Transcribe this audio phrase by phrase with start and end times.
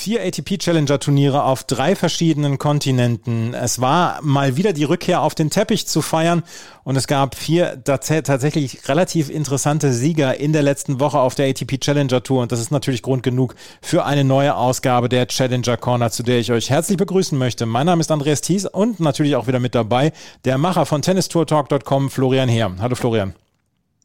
[0.00, 3.52] Vier ATP Challenger Turniere auf drei verschiedenen Kontinenten.
[3.52, 6.44] Es war mal wieder die Rückkehr auf den Teppich zu feiern
[6.84, 11.80] und es gab vier tatsächlich relativ interessante Sieger in der letzten Woche auf der ATP
[11.80, 16.12] Challenger Tour und das ist natürlich Grund genug für eine neue Ausgabe der Challenger Corner,
[16.12, 17.66] zu der ich euch herzlich begrüßen möchte.
[17.66, 20.12] Mein Name ist Andreas Thies und natürlich auch wieder mit dabei
[20.44, 22.70] der Macher von tennistourtalk.com, Florian Heer.
[22.78, 23.34] Hallo Florian.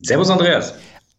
[0.01, 0.73] Servus Andreas.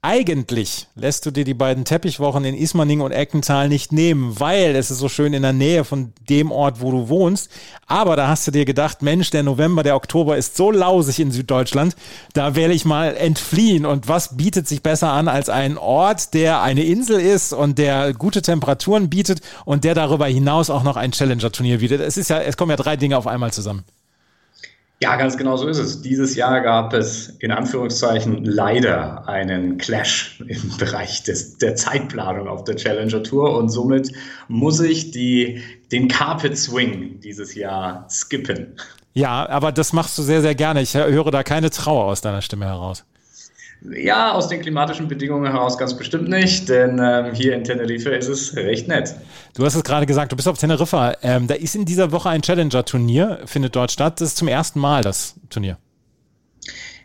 [0.06, 4.90] Eigentlich lässt du dir die beiden Teppichwochen in Ismaning und Eckental nicht nehmen, weil es
[4.90, 7.50] ist so schön in der Nähe von dem Ort, wo du wohnst.
[7.86, 11.30] Aber da hast du dir gedacht, Mensch, der November, der Oktober ist so lausig in
[11.30, 11.96] Süddeutschland,
[12.34, 13.86] da werde ich mal entfliehen.
[13.86, 18.12] Und was bietet sich besser an als ein Ort, der eine Insel ist und der
[18.12, 22.02] gute Temperaturen bietet und der darüber hinaus auch noch ein Challenger-Turnier bietet?
[22.02, 23.84] Es ist ja, es kommen ja drei Dinge auf einmal zusammen.
[25.02, 26.02] Ja, ganz genau so ist es.
[26.02, 32.64] Dieses Jahr gab es in Anführungszeichen leider einen Clash im Bereich des, der Zeitplanung auf
[32.64, 34.12] der Challenger Tour und somit
[34.48, 38.76] muss ich die, den Carpet Swing dieses Jahr skippen.
[39.14, 40.82] Ja, aber das machst du sehr, sehr gerne.
[40.82, 43.04] Ich höre da keine Trauer aus deiner Stimme heraus.
[43.92, 48.28] Ja, aus den klimatischen Bedingungen heraus ganz bestimmt nicht, denn ähm, hier in Tenerife ist
[48.28, 49.14] es recht nett.
[49.54, 51.14] Du hast es gerade gesagt, du bist auf Teneriffa.
[51.22, 54.20] Ähm, da ist in dieser Woche ein Challenger-Turnier, findet dort statt.
[54.20, 55.76] Das ist zum ersten Mal das Turnier.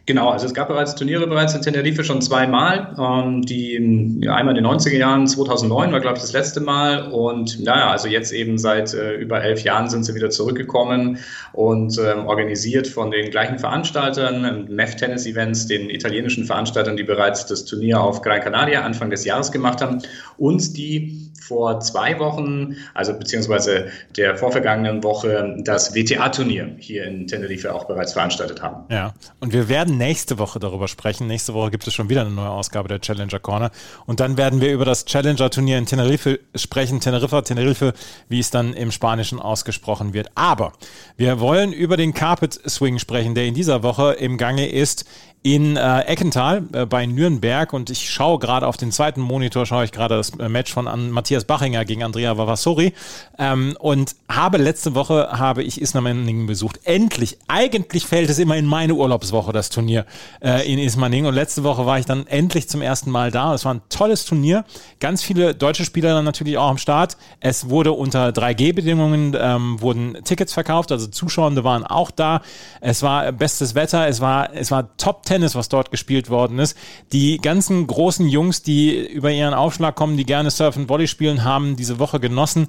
[0.09, 2.95] Genau, also es gab bereits Turniere bereits in Tenerife schon zweimal.
[2.99, 7.11] Ähm, die ja, einmal in den 90er Jahren, 2009 war glaube ich das letzte Mal
[7.11, 11.19] und naja, also jetzt eben seit äh, über elf Jahren sind sie wieder zurückgekommen
[11.53, 17.45] und ähm, organisiert von den gleichen Veranstaltern, MEF Tennis Events, den italienischen Veranstaltern, die bereits
[17.45, 20.01] das Turnier auf Gran Canaria Anfang des Jahres gemacht haben
[20.39, 27.73] und die vor zwei Wochen, also beziehungsweise der vorvergangenen Woche, das WTA-Turnier hier in Tenerife
[27.73, 28.85] auch bereits veranstaltet haben.
[28.89, 31.27] Ja, und wir werden nächste Woche darüber sprechen.
[31.27, 33.69] Nächste Woche gibt es schon wieder eine neue Ausgabe der Challenger Corner.
[34.07, 36.99] Und dann werden wir über das Challenger-Turnier in Tenerife sprechen.
[36.99, 37.93] Teneriffa, Tenerife,
[38.27, 40.31] wie es dann im Spanischen ausgesprochen wird.
[40.33, 40.71] Aber
[41.17, 45.05] wir wollen über den Carpet Swing sprechen, der in dieser Woche im Gange ist
[45.41, 49.85] in äh, Eckental äh, bei Nürnberg und ich schaue gerade auf den zweiten Monitor, schaue
[49.85, 52.93] ich gerade das äh, Match von an Matthias Bachinger gegen Andrea Vavassori
[53.37, 56.81] ähm, und habe letzte Woche habe ich Ismaning besucht.
[56.83, 60.05] Endlich, eigentlich fällt es immer in meine Urlaubswoche, das Turnier
[60.43, 63.53] äh, in Ismaning und letzte Woche war ich dann endlich zum ersten Mal da.
[63.53, 64.65] Es war ein tolles Turnier,
[64.99, 67.15] ganz viele deutsche Spieler dann natürlich auch am Start.
[67.39, 72.41] Es wurde unter 3G-Bedingungen ähm, wurden Tickets verkauft, also Zuschauende waren auch da.
[72.81, 76.75] Es war bestes Wetter, es war es war top Tennis, was dort gespielt worden ist.
[77.13, 81.43] Die ganzen großen Jungs, die über ihren Aufschlag kommen, die gerne Surf und Volley spielen,
[81.43, 82.67] haben diese Woche genossen.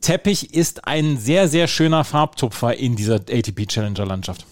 [0.00, 4.44] Teppich ist ein sehr, sehr schöner Farbtupfer in dieser ATP Challenger Landschaft.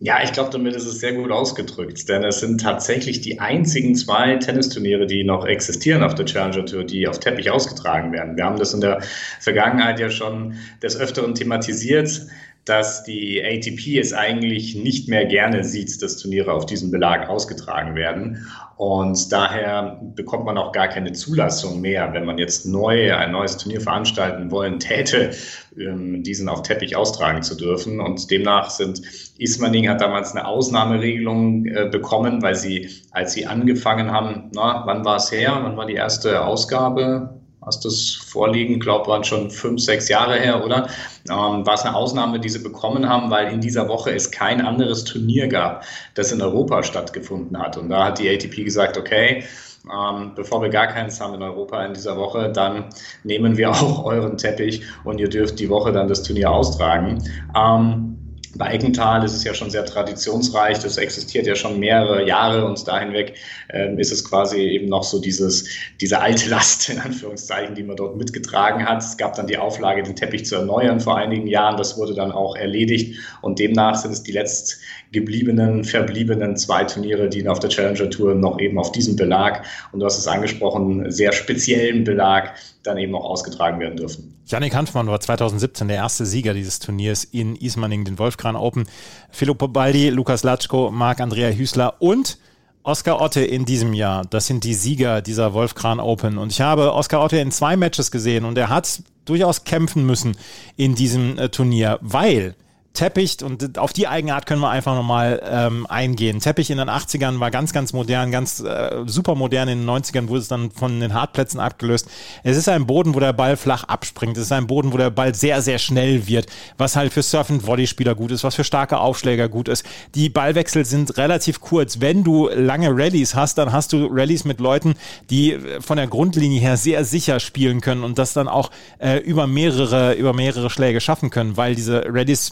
[0.00, 3.96] Ja, ich glaube, damit ist es sehr gut ausgedrückt, denn es sind tatsächlich die einzigen
[3.96, 8.36] zwei Tennisturniere, die noch existieren auf der Challenger Tour, die auf Teppich ausgetragen werden.
[8.36, 9.00] Wir haben das in der
[9.40, 12.28] Vergangenheit ja schon des Öfteren thematisiert
[12.68, 17.94] dass die ATP es eigentlich nicht mehr gerne sieht, dass Turniere auf diesem Belag ausgetragen
[17.94, 18.46] werden.
[18.76, 23.56] Und daher bekommt man auch gar keine Zulassung mehr, wenn man jetzt neu ein neues
[23.56, 25.30] Turnier veranstalten wollen täte,
[25.76, 28.00] ähm, diesen auf Teppich austragen zu dürfen.
[28.00, 29.02] Und demnach sind
[29.38, 35.04] Ismaning hat damals eine Ausnahmeregelung äh, bekommen, weil sie, als sie angefangen haben, na, wann
[35.04, 35.58] war es her?
[35.62, 37.37] Wann war die erste Ausgabe?
[37.64, 40.88] Hast das vorliegen, glaube waren schon fünf, sechs Jahre her, oder?
[41.28, 44.60] Ähm, war es eine Ausnahme, die sie bekommen haben, weil in dieser Woche es kein
[44.60, 47.76] anderes Turnier gab, das in Europa stattgefunden hat.
[47.76, 49.44] Und da hat die ATP gesagt, okay,
[49.92, 52.86] ähm, bevor wir gar keins haben in Europa in dieser Woche, dann
[53.24, 57.22] nehmen wir auch euren Teppich und ihr dürft die Woche dann das Turnier austragen.
[57.56, 62.86] Ähm, bei ist es ja schon sehr traditionsreich, das existiert ja schon mehrere Jahre und
[62.86, 63.34] da hinweg
[63.70, 65.68] ähm, ist es quasi eben noch so dieses,
[66.00, 69.02] diese alte Last, in Anführungszeichen, die man dort mitgetragen hat.
[69.02, 72.32] Es gab dann die Auflage, den Teppich zu erneuern vor einigen Jahren, das wurde dann
[72.32, 73.18] auch erledigt.
[73.42, 74.80] Und demnach sind es die letzt
[75.12, 80.00] gebliebenen, verbliebenen zwei Turniere, die auf der Challenger Tour noch eben auf diesem Belag und
[80.00, 82.54] du hast es angesprochen, sehr speziellen Belag
[82.88, 84.34] dann eben auch ausgetragen werden dürfen.
[84.46, 88.88] Janik Hanfmann war 2017 der erste Sieger dieses Turniers in Ismaning, den Wolfkran Open.
[89.30, 92.38] Filippo Baldi, Lukas Latschko, Marc-Andrea Hüßler und
[92.82, 94.24] Oskar Otte in diesem Jahr.
[94.24, 96.38] Das sind die Sieger dieser Wolfkran Open.
[96.38, 100.36] Und ich habe Oskar Otte in zwei Matches gesehen und er hat durchaus kämpfen müssen
[100.76, 102.54] in diesem äh, Turnier, weil
[102.98, 106.40] Teppich, und auf die Eigenart können wir einfach nochmal ähm, eingehen.
[106.40, 109.68] Teppich in den 80ern war ganz, ganz modern, ganz äh, super modern.
[109.68, 112.08] In den 90ern wurde es dann von den Hartplätzen abgelöst.
[112.42, 114.36] Es ist ein Boden, wo der Ball flach abspringt.
[114.36, 116.46] Es ist ein Boden, wo der Ball sehr, sehr schnell wird,
[116.76, 119.84] was halt für Surf- und Volleyspieler gut ist, was für starke Aufschläger gut ist.
[120.16, 122.00] Die Ballwechsel sind relativ kurz.
[122.00, 124.96] Wenn du lange Rallyes hast, dann hast du Rallyes mit Leuten,
[125.30, 129.46] die von der Grundlinie her sehr sicher spielen können und das dann auch äh, über
[129.46, 132.50] mehrere, über mehrere Schläge schaffen können, weil diese Rallyes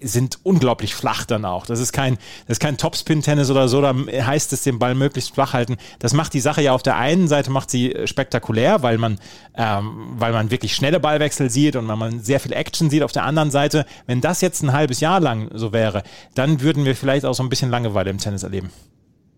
[0.00, 1.66] sind unglaublich flach dann auch.
[1.66, 2.16] Das ist kein,
[2.46, 5.76] das ist kein Topspin-Tennis oder so, da heißt es den Ball möglichst flach halten.
[5.98, 9.18] Das macht die Sache ja auf der einen Seite macht sie äh, spektakulär, weil man,
[9.56, 13.02] ähm, weil man wirklich schnelle Ballwechsel sieht und weil man sehr viel Action sieht.
[13.02, 16.02] Auf der anderen Seite, wenn das jetzt ein halbes Jahr lang so wäre,
[16.34, 18.70] dann würden wir vielleicht auch so ein bisschen Langeweile im Tennis erleben.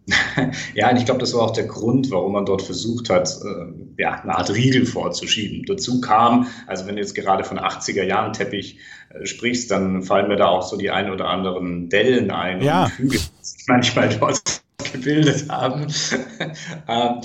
[0.74, 4.02] Ja, und ich glaube, das war auch der Grund, warum man dort versucht hat, äh,
[4.02, 5.64] ja, eine Art Riegel vorzuschieben.
[5.66, 8.78] Dazu kam, also wenn du jetzt gerade von 80er Jahren Teppich
[9.24, 12.84] sprichst, dann fallen mir da auch so die ein oder anderen Dellen ein ja.
[12.84, 13.20] und Hügel
[13.66, 14.62] manchmal dort
[14.92, 15.86] gebildet haben.
[16.88, 17.20] Ähm,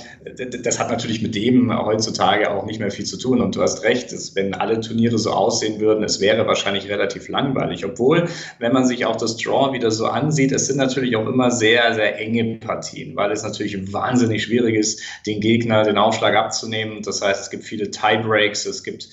[0.62, 3.40] das hat natürlich mit dem heutzutage auch nicht mehr viel zu tun.
[3.40, 7.28] Und du hast recht, dass, wenn alle Turniere so aussehen würden, es wäre wahrscheinlich relativ
[7.28, 7.84] langweilig.
[7.84, 8.28] Obwohl,
[8.58, 11.94] wenn man sich auch das Draw wieder so ansieht, es sind natürlich auch immer sehr,
[11.94, 17.02] sehr enge Partien, weil es natürlich wahnsinnig schwierig ist, den Gegner den Aufschlag abzunehmen.
[17.02, 19.08] Das heißt, es gibt viele Tiebreaks, es gibt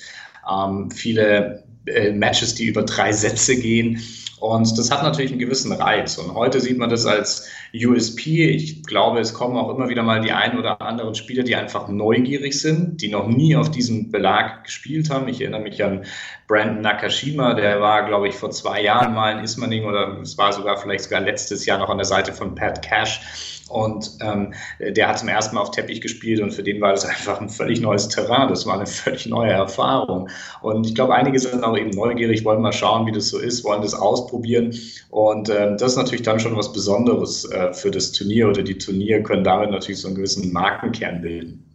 [0.47, 4.01] ähm, viele äh, Matches, die über drei Sätze gehen.
[4.43, 6.17] Und das hat natürlich einen gewissen Reiz.
[6.17, 8.49] Und heute sieht man das als USP.
[8.49, 11.87] Ich glaube, es kommen auch immer wieder mal die ein oder anderen Spieler, die einfach
[11.87, 15.29] neugierig sind, die noch nie auf diesem Belag gespielt haben.
[15.29, 16.03] Ich erinnere mich an
[16.49, 20.51] Brandon Nakashima, der war, glaube ich, vor zwei Jahren mal in Ismaning oder es war
[20.51, 23.52] sogar vielleicht sogar letztes Jahr noch an der Seite von Pat Cash.
[23.73, 27.05] Und ähm, der hat zum ersten Mal auf Teppich gespielt und für den war das
[27.05, 28.47] einfach ein völlig neues Terrain.
[28.47, 30.29] Das war eine völlig neue Erfahrung.
[30.61, 33.63] Und ich glaube, einige sind auch eben neugierig, wollen mal schauen, wie das so ist,
[33.63, 34.75] wollen das ausprobieren.
[35.09, 38.77] Und ähm, das ist natürlich dann schon was Besonderes äh, für das Turnier oder die
[38.77, 41.65] Turnier können damit natürlich so einen gewissen Markenkern bilden.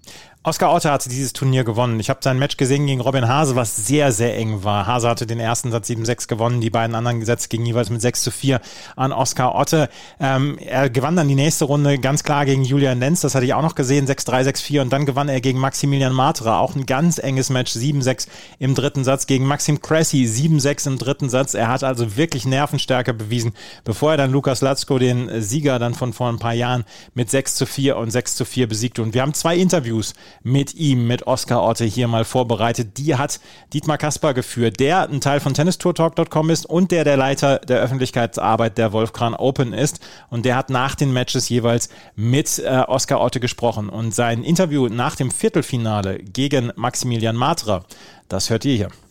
[0.48, 2.00] Oskar Otte hat dieses Turnier gewonnen.
[2.00, 4.86] Ich habe sein Match gesehen gegen Robin Hase, was sehr, sehr eng war.
[4.86, 8.22] Hase hatte den ersten Satz 7-6 gewonnen, die beiden anderen Gesetze gingen jeweils mit 6
[8.22, 8.62] zu 4
[8.96, 9.90] an Oskar Otte.
[10.18, 13.52] Ähm, er gewann dann die nächste Runde ganz klar gegen Julian Lenz, das hatte ich
[13.52, 17.18] auch noch gesehen, 6-3, 6-4 und dann gewann er gegen Maximilian Matra, auch ein ganz
[17.18, 18.28] enges Match, 7-6
[18.58, 21.52] im dritten Satz gegen Maxim Cressy, 7-6 im dritten Satz.
[21.52, 23.52] Er hat also wirklich Nervenstärke bewiesen,
[23.84, 27.54] bevor er dann Lukas Latzko, den Sieger dann von vor ein paar Jahren, mit 6
[27.54, 29.02] zu 4 und 6 zu 4 besiegte.
[29.02, 32.98] Und wir haben zwei Interviews mit ihm, mit Oskar Otte hier mal vorbereitet.
[32.98, 33.40] Die hat
[33.72, 38.78] Dietmar Kasper geführt, der ein Teil von tennistourtalk.com ist und der der Leiter der Öffentlichkeitsarbeit
[38.78, 40.00] der Wolfkran Open ist.
[40.30, 43.88] Und der hat nach den Matches jeweils mit äh, Oskar Otte gesprochen.
[43.88, 47.84] Und sein Interview nach dem Viertelfinale gegen Maximilian Matra,
[48.28, 49.07] das hört ihr hier.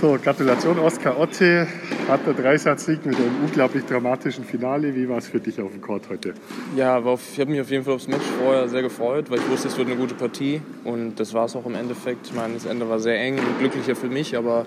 [0.00, 1.66] So, Gratulation Oskar Otte,
[2.06, 4.94] hat der Dreisatzsieg mit einem unglaublich dramatischen Finale.
[4.94, 6.34] Wie war es für dich auf dem Court heute?
[6.76, 9.50] Ja, auf, ich habe mich auf jeden Fall aufs Match vorher sehr gefreut, weil ich
[9.50, 12.28] wusste, es wird eine gute Partie und das war es auch im Endeffekt.
[12.28, 14.66] Ich meine, das Ende war sehr eng und glücklicher für mich, aber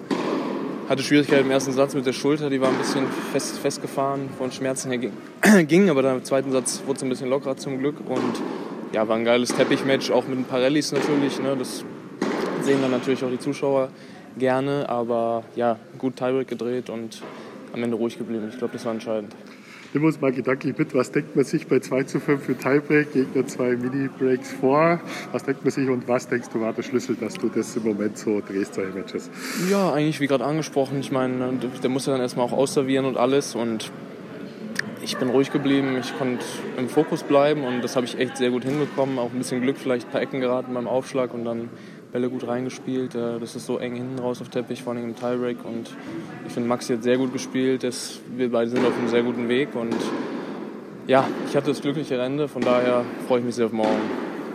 [0.89, 4.51] hatte Schwierigkeiten im ersten Satz mit der Schulter, die war ein bisschen fest, festgefahren, von
[4.51, 5.13] Schmerzen her ging,
[5.65, 8.41] ging aber dann im zweiten Satz wurde es ein bisschen lockerer zum Glück und
[8.91, 11.85] ja, war ein geiles Teppichmatch, auch mit ein paar Rallyes natürlich, ne, das
[12.63, 13.91] sehen dann natürlich auch die Zuschauer
[14.37, 17.21] gerne, aber ja, gut Tiebreak gedreht und
[17.73, 18.47] am Ende ruhig geblieben.
[18.49, 19.33] Ich glaube, das war entscheidend.
[19.93, 23.11] Nimm uns mal gedanklich mit, was denkt man sich bei 2 zu 5 für Tiebreak,
[23.11, 25.01] Gegner zwei Mini-Breaks vor?
[25.33, 27.83] Was denkt man sich und was denkst du war der Schlüssel, dass du das im
[27.83, 29.29] Moment so drehst, solche Matches?
[29.69, 31.01] Ja, eigentlich wie gerade angesprochen.
[31.01, 33.91] Ich meine, der muss ja dann erstmal auch ausservieren und alles und
[35.03, 36.45] ich bin ruhig geblieben, ich konnte
[36.77, 39.19] im Fokus bleiben und das habe ich echt sehr gut hinbekommen.
[39.19, 41.69] Auch ein bisschen Glück, vielleicht ein paar Ecken geraten beim Aufschlag und dann
[42.11, 43.15] Bälle gut reingespielt.
[43.15, 45.63] Äh, das ist so eng hinten raus auf Teppich, vor allem im Tiebreak.
[45.63, 45.95] Und
[46.45, 47.83] ich finde, Maxi hat sehr gut gespielt.
[47.83, 49.75] Das, wir beide sind auf einem sehr guten Weg.
[49.75, 49.95] Und
[51.07, 52.47] ja, ich hatte das glückliche Ende.
[52.47, 53.99] Von daher freue ich mich sehr auf morgen.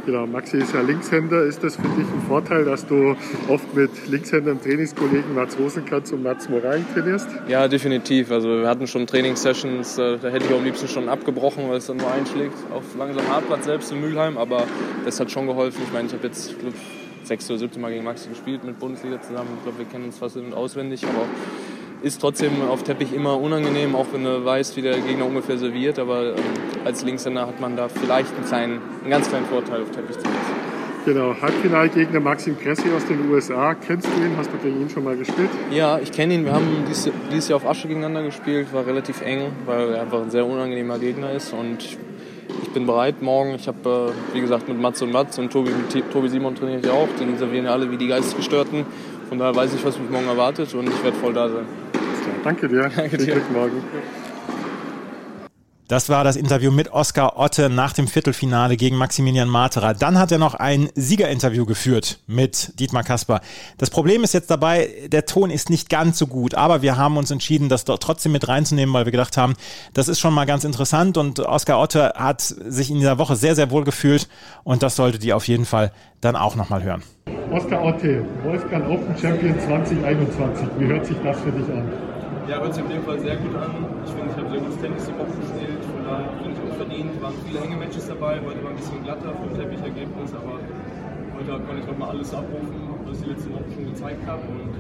[0.07, 1.43] Genau, Maxi ist ja Linkshänder.
[1.43, 3.17] Ist das für dich ein Vorteil, dass du
[3.49, 7.27] oft mit Linkshändern Trainingskollegen Mats Rosenkranz und Mats Morain trainierst?
[7.49, 8.31] Ja, definitiv.
[8.31, 11.79] Also wir hatten schon Trainingssessions, äh, da hätte ich auch am liebsten schon abgebrochen, weil
[11.79, 14.39] es dann nur einschlägt auf langsam Hartplatz selbst in Mülheim.
[14.39, 14.63] Aber
[15.05, 15.83] das hat schon geholfen.
[15.85, 16.75] Ich meine, ich habe jetzt glaub,
[17.27, 19.51] sechste oder siebte Mal gegen Maxi gespielt mit Bundesliga zusammen.
[19.57, 21.25] Ich glaube, wir kennen uns fast in- und auswendig, aber
[22.03, 25.99] ist trotzdem auf Teppich immer unangenehm, auch wenn du weißt, wie der Gegner ungefähr serviert.
[25.99, 26.43] Aber ähm,
[26.85, 30.51] als Linkshänder hat man da vielleicht einen, kleinen, einen ganz kleinen Vorteil auf Teppich zumindest.
[31.05, 33.75] Genau, Halbfinalgegner Maxim Cressy aus den USA.
[33.75, 34.37] Kennst du ihn?
[34.37, 35.51] Hast du gegen ihn schon mal gespielt?
[35.71, 36.45] Ja, ich kenne ihn.
[36.45, 38.73] Wir haben dieses, dieses Jahr auf Asche gegeneinander gespielt.
[38.73, 41.53] War relativ eng, weil er einfach ein sehr unangenehmer Gegner ist.
[41.53, 41.97] Und
[42.63, 43.55] ich bin bereit morgen.
[43.55, 46.81] Ich habe, äh, wie gesagt, mit Mats und Mats und Tobi, mit Tobi Simon trainiere
[46.81, 47.09] ich auch.
[47.19, 48.85] Die servieren ja alle wie die Geistesgestörten.
[49.29, 51.65] Von daher weiß ich, was mich morgen erwartet und ich werde voll da sein.
[52.45, 52.91] Danke dir.
[52.95, 53.41] Danke dir.
[53.53, 53.83] morgen.
[55.89, 59.95] Das war das Interview mit Oskar Otte nach dem Viertelfinale gegen Maximilian Materer.
[59.95, 63.41] Dann hat er noch ein Siegerinterview geführt mit Dietmar Kasper.
[63.79, 67.17] Das Problem ist jetzt dabei, der Ton ist nicht ganz so gut, aber wir haben
[67.17, 69.55] uns entschieden, das dort trotzdem mit reinzunehmen, weil wir gedacht haben,
[69.95, 73.55] das ist schon mal ganz interessant und Oskar Otte hat sich in dieser Woche sehr,
[73.55, 74.29] sehr wohl gefühlt
[74.65, 77.05] und das solltet ihr auf jeden Fall dann auch nochmal hören.
[77.53, 80.67] Oskar Otte, Wolfgang Open Champion 2021.
[80.79, 81.93] Wie hört sich das für dich an?
[82.49, 83.71] Ja, hört sich auf jeden Fall sehr gut an.
[84.05, 85.76] Ich finde, ich habe sehr gutes Tennis die Woche gespielt.
[86.07, 87.11] Von daher finde ich auch verdient.
[87.21, 88.39] Waren viele enge Matches dabei.
[88.39, 90.63] Heute war ein bisschen glatter vom Teppichergebnis, aber
[91.35, 94.43] heute konnte ich nochmal alles abrufen, was ich die letzte Woche schon gezeigt habe.
[94.47, 94.71] Und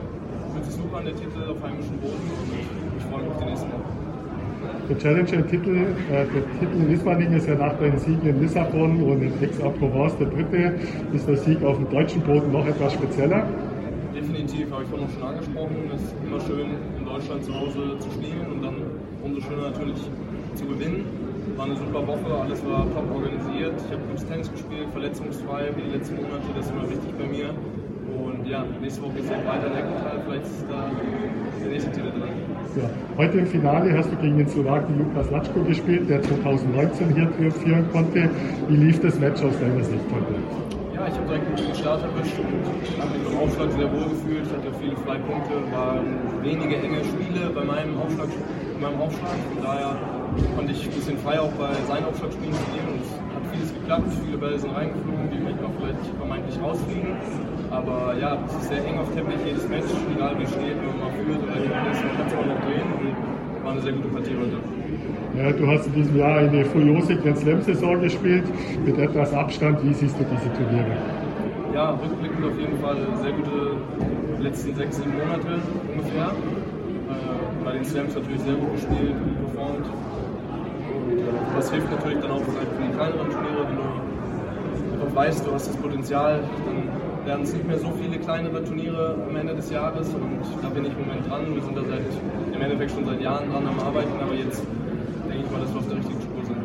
[0.55, 3.51] fühlt sich super an der Titel auf heimischem Boden und ich freue mich auf die
[3.51, 3.95] nächsten Wochen.
[4.89, 10.17] Der Challenger-Titel, äh, der Titel ist ja nach deinen Siegen in Lissabon und in Aix-en-Provence
[10.19, 10.79] der dritte.
[11.13, 13.43] Ist der Sieg auf dem deutschen Boden noch etwas spezieller?
[14.15, 15.77] Definitiv, habe ich vorhin schon angesprochen.
[15.93, 18.77] Es ist immer schön, in Deutschland zu Hause zu spielen und dann
[19.25, 19.99] umso schöner natürlich
[20.57, 21.05] zu gewinnen.
[21.57, 23.75] War eine super Woche, alles war top organisiert.
[23.77, 27.27] Ich habe gutes Tennis gespielt, verletzungsfrei wie die letzten Monate, das ist immer wichtig bei
[27.29, 27.55] mir.
[28.17, 30.91] Und ja, nächste Woche geht es weiter in Eckenthal, vielleicht ist da
[31.61, 32.37] der nächste Titel drin.
[32.77, 32.89] Ja.
[33.17, 37.85] Heute im Finale hast du gegen den Slowaken Lukas Latschko gespielt, der 2019 hier triumphieren
[37.93, 38.29] konnte.
[38.69, 40.35] Wie lief das Match aus deiner Sicht heute?
[40.95, 44.09] Ja, ich habe direkt einen guten Start erwischt und habe mich beim Aufschlag sehr wohl
[44.09, 44.45] gefühlt.
[44.47, 46.07] Ich hatte viele Freipunkte, waren
[46.43, 48.29] wenige enge Spiele bei meinem Aufschlag.
[48.81, 49.37] Bei meinem Aufschlag.
[49.55, 49.97] Von daher
[50.55, 54.09] konnte ich ein bisschen frei auch bei seinen Aufschlagspielen spielen und es hat vieles geklappt.
[54.25, 57.13] Viele Bälle sind reingeflogen, die manchmal vielleicht vermeintlich rausfliegen.
[57.71, 61.11] Aber ja, es ist sehr eng auf Teppich, jedes Match, egal wie steht, wenn man
[61.19, 64.09] führt oder gewinnt ist, man kann es auch noch drehen und war eine sehr gute
[64.09, 64.59] Partie heute.
[65.37, 68.45] Ja, du hast in diesem Jahr eine furiose Grand Slam-Saison gespielt,
[68.85, 69.83] mit etwas Abstand.
[69.85, 70.97] Wie siehst du diese Turniere?
[71.75, 73.77] Ja, rückblickend auf jeden Fall sehr gute
[74.41, 75.61] letzten sechs, sieben Monate
[75.93, 76.29] ungefähr.
[76.29, 79.87] Äh, bei den Slams natürlich sehr gut gespielt, gut performt.
[81.55, 85.69] Das hilft natürlich dann auch für die kleineren Turniere, wenn du einfach weißt, du hast
[85.69, 90.09] das Potenzial, dann werden es nicht mehr so viele kleinere Turniere am Ende des Jahres
[90.15, 91.55] und da bin ich im Moment dran.
[91.55, 94.63] Wir sind da seit, im Endeffekt schon seit Jahren dran am Arbeiten, aber jetzt
[95.29, 96.57] denke ich mal, dass wir auf der richtigen Spur sind.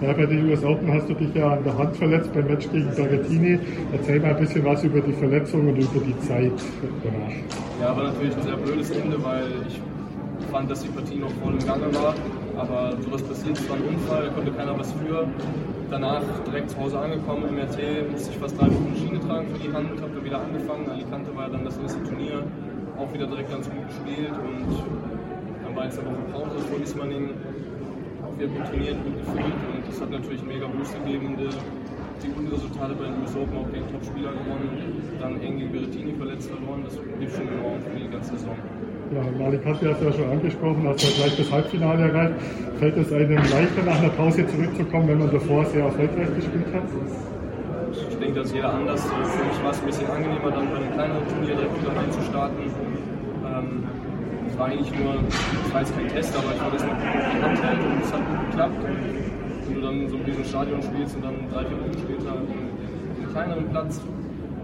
[0.00, 2.70] Ja, bei den US Open hast du dich ja an der Hand verletzt beim Match
[2.70, 3.58] gegen Berrettini.
[3.92, 6.52] Erzähl mal ein bisschen was über die Verletzung und über die Zeit
[7.04, 7.36] danach.
[7.82, 9.78] Ja, war natürlich ein sehr blödes Ende, weil ich
[10.50, 12.14] fand, dass die Partie noch voll im Gange war.
[12.60, 15.26] Aber sowas passiert, es war ein Unfall, da konnte keiner was für.
[15.90, 19.72] Danach direkt zu Hause angekommen, MRT, musste ich fast drei Wochen Schiene tragen für die
[19.72, 20.90] Hand, habe dann wieder angefangen.
[20.90, 22.44] Alicante war dann das nächste Turnier,
[22.98, 24.68] auch wieder direkt ganz gut gespielt und
[25.64, 27.30] dann war jetzt eine Woche Pause vor Ismaning,
[28.28, 31.36] auch wieder gut trainiert, gut gefühlt und das hat natürlich mega Boost gegeben.
[31.40, 36.12] Die guten Resultate bei den US Open auch gegen Top-Spieler gewonnen, dann eng gegen Berrettini
[36.12, 38.52] verletzt verloren, das hilft schon enorm für die ganze Saison.
[39.10, 42.34] Ja, Alicante hast du ja schon angesprochen, hast ja gleich das Halbfinale erreicht.
[42.78, 46.84] Fällt es einem leichter, nach einer Pause zurückzukommen, wenn man davor sehr erfolgreich gespielt hat?
[47.90, 49.02] Ich denke, dass jeder anders.
[49.02, 52.62] Für mich war es ein bisschen angenehmer, dann bei einem kleineren Turnier direkt wieder reinzustarten.
[52.62, 53.82] Ähm,
[54.46, 55.14] es war eigentlich nur,
[55.66, 58.22] es war jetzt kein Test, aber ich wollte es die Hand halten und es hat
[58.30, 58.78] gut geklappt.
[59.66, 63.26] Wenn du dann so in diesem Stadion spielst und dann drei, vier Wochen später in
[63.26, 64.00] einem kleineren Platz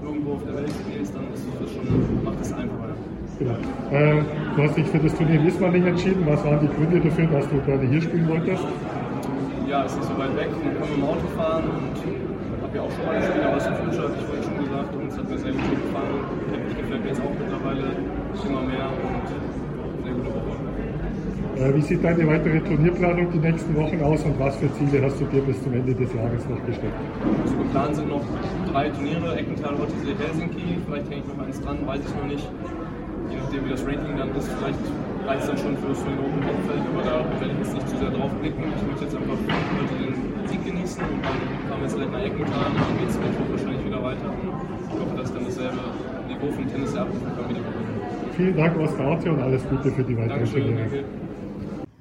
[0.04, 2.95] irgendwo auf der Welt spielst, dann ist das schon, macht es einfacher.
[3.38, 3.52] Genau.
[3.92, 4.22] Äh,
[4.56, 6.24] du hast dich für das Turnier in Ismaning entschieden.
[6.26, 8.64] Was waren die Gründe dafür, dass du gerade hier spielen wolltest?
[9.68, 10.48] Ja, es ist so weit weg.
[10.64, 13.64] Man kann mit dem Auto fahren und habe ja auch schon mal gespielt, aber es
[13.64, 14.94] ist habe ich vorhin schon gesagt.
[14.96, 16.16] Und es hat mir sehr gut gefallen.
[16.70, 17.84] Ich gefällt mir jetzt auch mittlerweile
[18.40, 20.56] immer mehr und sehr gute Woche.
[21.60, 25.20] Äh, wie sieht deine weitere Turnierplanung die nächsten Wochen aus und was für Ziele hast
[25.20, 26.96] du dir bis zum Ende des Jahres noch gesteckt?
[27.44, 28.24] Also geplant sind noch
[28.72, 30.80] drei Turniere, Eckenthal, Ottisee, Helsinki.
[30.86, 32.48] Vielleicht hänge ich noch eins dran, weiß ich noch nicht
[33.30, 34.84] je nachdem wie das Rating dann ist, vielleicht
[35.26, 37.88] reicht es dann schon für, für den Open Hauptfeld, aber da werde ich jetzt nicht
[37.88, 38.62] zu sehr drauf blicken.
[38.62, 40.14] Ich möchte jetzt einfach heute den
[40.46, 43.48] Sieg genießen und dann fahren wir jetzt gleich nach Eckenthal und dann geht es Mittwoch
[43.50, 44.28] wahrscheinlich wieder weiter.
[44.30, 45.82] Ich hoffe, dass dann dasselbe
[46.28, 47.82] Niveau vom Tennis abrufen kann wie die Woche.
[48.36, 51.25] Vielen Dank, Oskar Orte, und alles Gute für die weitere Dankeschön, danke.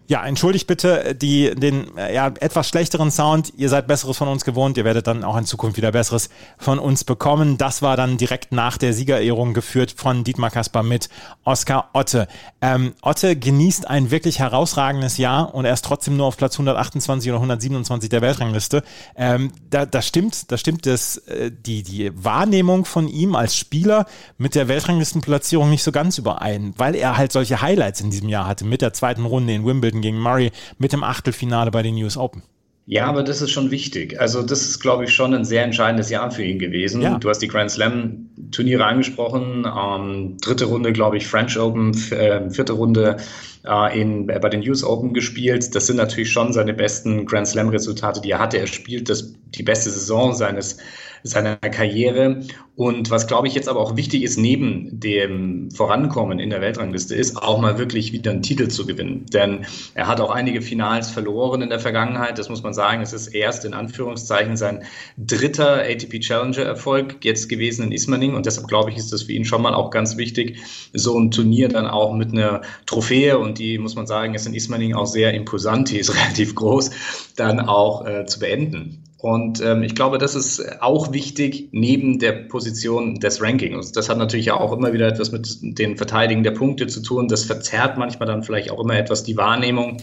[0.07, 3.53] Ja, entschuldigt bitte die, den ja, etwas schlechteren Sound.
[3.57, 4.77] Ihr seid Besseres von uns gewohnt.
[4.77, 7.57] Ihr werdet dann auch in Zukunft wieder Besseres von uns bekommen.
[7.57, 11.09] Das war dann direkt nach der Siegerehrung geführt von Dietmar Kasper mit
[11.43, 12.27] Oskar Otte.
[12.61, 17.31] Ähm, Otte genießt ein wirklich herausragendes Jahr und er ist trotzdem nur auf Platz 128
[17.31, 18.83] oder 127 der Weltrangliste.
[19.15, 24.05] Ähm, da, da stimmt, da stimmt das, äh, die, die Wahrnehmung von ihm als Spieler
[24.37, 28.45] mit der Weltranglistenplatzierung nicht so ganz überein, weil er halt solche Highlights in diesem Jahr
[28.45, 32.17] hatte mit der zweiten Runde in Wimbledon gegen Murray mit dem Achtelfinale bei den US
[32.17, 32.43] Open.
[32.87, 34.19] Ja, aber das ist schon wichtig.
[34.19, 37.01] Also das ist, glaube ich, schon ein sehr entscheidendes Jahr für ihn gewesen.
[37.01, 37.17] Ja.
[37.17, 39.65] Du hast die Grand Slam Turniere angesprochen.
[39.65, 43.17] Ähm, dritte Runde, glaube ich, French Open, äh, vierte Runde
[43.65, 45.73] äh, in, bei den US Open gespielt.
[45.73, 48.59] Das sind natürlich schon seine besten Grand Slam Resultate, die er hatte.
[48.59, 50.77] Er spielt das, die beste Saison seines
[51.25, 52.41] seiner Karriere.
[52.75, 57.15] Und was, glaube ich, jetzt aber auch wichtig ist, neben dem Vorankommen in der Weltrangliste,
[57.15, 59.25] ist auch mal wirklich wieder einen Titel zu gewinnen.
[59.33, 59.65] Denn
[59.95, 62.37] er hat auch einige Finals verloren in der Vergangenheit.
[62.37, 63.01] Das muss man sagen.
[63.01, 64.83] Es ist erst in Anführungszeichen sein
[65.17, 68.35] dritter ATP Challenger Erfolg jetzt gewesen in Ismaning.
[68.35, 70.59] Und deshalb, glaube ich, ist das für ihn schon mal auch ganz wichtig,
[70.93, 74.53] so ein Turnier dann auch mit einer Trophäe und die, muss man sagen, ist in
[74.53, 76.91] Ismaning auch sehr imposant, die ist relativ groß,
[77.35, 79.01] dann auch äh, zu beenden.
[79.25, 83.91] Und ähm, ich glaube, das ist auch wichtig neben der Position des Rankings.
[83.91, 87.27] Das hat natürlich auch immer wieder etwas mit den Verteidigen der Punkte zu tun.
[87.27, 89.97] Das verzerrt manchmal dann vielleicht auch immer etwas die Wahrnehmung.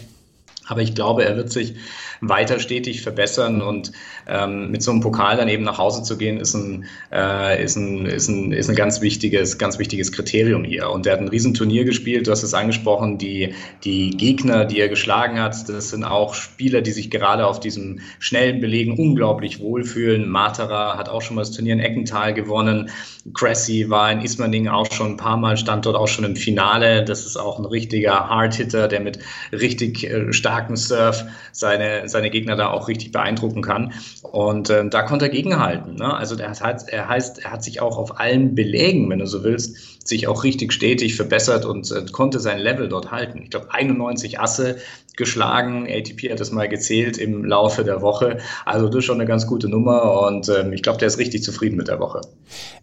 [0.67, 1.75] Aber ich glaube, er wird sich
[2.21, 3.91] weiter stetig verbessern und
[4.27, 7.75] ähm, mit so einem Pokal dann eben nach Hause zu gehen, ist ein, äh, ist
[7.75, 10.89] ein, ist ein, ist ein ganz wichtiges, ganz wichtiges Kriterium hier.
[10.89, 13.53] Und er hat ein Riesenturnier gespielt, du hast es angesprochen, die,
[13.83, 17.99] die Gegner, die er geschlagen hat, das sind auch Spieler, die sich gerade auf diesem
[18.19, 20.29] schnellen Belegen unglaublich wohlfühlen.
[20.29, 22.89] Matera hat auch schon mal das Turnier in Eckental gewonnen.
[23.33, 27.03] Cressy war in Ismaning auch schon ein paar Mal, stand dort auch schon im Finale.
[27.03, 29.19] Das ist auch ein richtiger Hardhitter, der mit
[29.51, 33.93] richtig äh, starkem Surf seine, seine Gegner da auch richtig beeindrucken kann.
[34.21, 35.95] Und äh, da konnte er gegenhalten.
[35.95, 36.13] Ne?
[36.13, 39.43] Also der hat, er heißt, er hat sich auch auf allen Belägen, wenn du so
[39.43, 43.41] willst, sich auch richtig stetig verbessert und äh, konnte sein Level dort halten.
[43.41, 44.77] Ich glaube 91 Asse
[45.15, 45.87] geschlagen.
[45.87, 48.39] ATP hat das mal gezählt im Laufe der Woche.
[48.65, 51.43] Also das ist schon eine ganz gute Nummer und ähm, ich glaube, der ist richtig
[51.43, 52.21] zufrieden mit der Woche.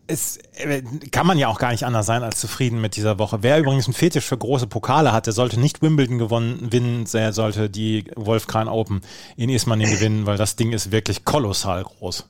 [0.06, 3.38] Es äh, kann man ja auch gar nicht anders sein als zufrieden mit dieser Woche.
[3.42, 7.32] Wer übrigens einen Fetisch für große Pokale hat, der sollte nicht Wimbledon gewonnen, gewinnen, der
[7.32, 9.00] sollte die Wolfkran Open
[9.36, 12.26] in Ismaning gewinnen, weil das Ding ist wirklich kolossal groß.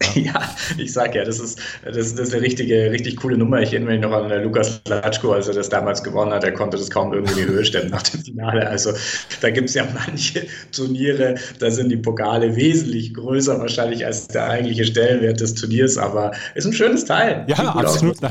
[0.14, 0.42] Ja,
[0.76, 3.60] ich sag ja, das ist, das, das ist eine richtige, richtig coole Nummer.
[3.60, 6.44] Ich erinnere mich noch an Lukas Latschko, als er das damals gewonnen hat.
[6.44, 8.66] Er konnte das kaum irgendwie in die Höhe stellen nach dem Finale.
[8.66, 8.92] Also
[9.40, 14.48] da gibt es ja manche Turniere, da sind die Pokale wesentlich größer wahrscheinlich als der
[14.48, 17.44] eigentliche Stellenwert des Turniers, aber ist ein schönes Teil.
[17.48, 18.18] Ja, absolut.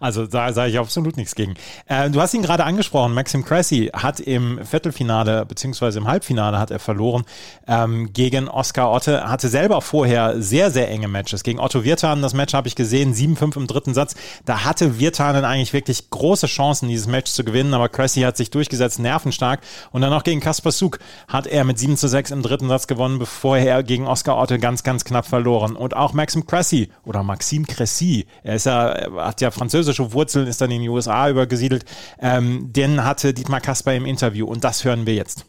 [0.00, 1.54] Also da sage ich absolut nichts gegen.
[1.86, 6.70] Äh, du hast ihn gerade angesprochen, Maxim Cressy hat im Viertelfinale beziehungsweise im Halbfinale hat
[6.70, 7.24] er verloren
[7.66, 11.42] ähm, gegen Oscar Otte, hatte selber vorher sehr, sehr enge Matches.
[11.42, 14.14] Gegen Otto Wirtan, das Match habe ich gesehen, 7-5 im dritten Satz.
[14.44, 18.50] Da hatte Wirtanen eigentlich wirklich große Chancen, dieses Match zu gewinnen, aber Cressy hat sich
[18.50, 19.60] durchgesetzt, nervenstark.
[19.90, 20.98] Und dann auch gegen Kaspar Suk
[21.28, 24.58] hat er mit 7 zu 6 im dritten Satz gewonnen, bevor er gegen Oscar Otte
[24.58, 25.76] ganz, ganz knapp verloren.
[25.76, 30.46] Und auch Maxim Cressy oder Maxime Cressy, er ist ja, er hat ja französische Wurzeln,
[30.46, 31.84] ist dann in die USA übergesiedelt,
[32.20, 35.44] ähm, den hatte Dietmar Kasper im Interview und das hören wir jetzt.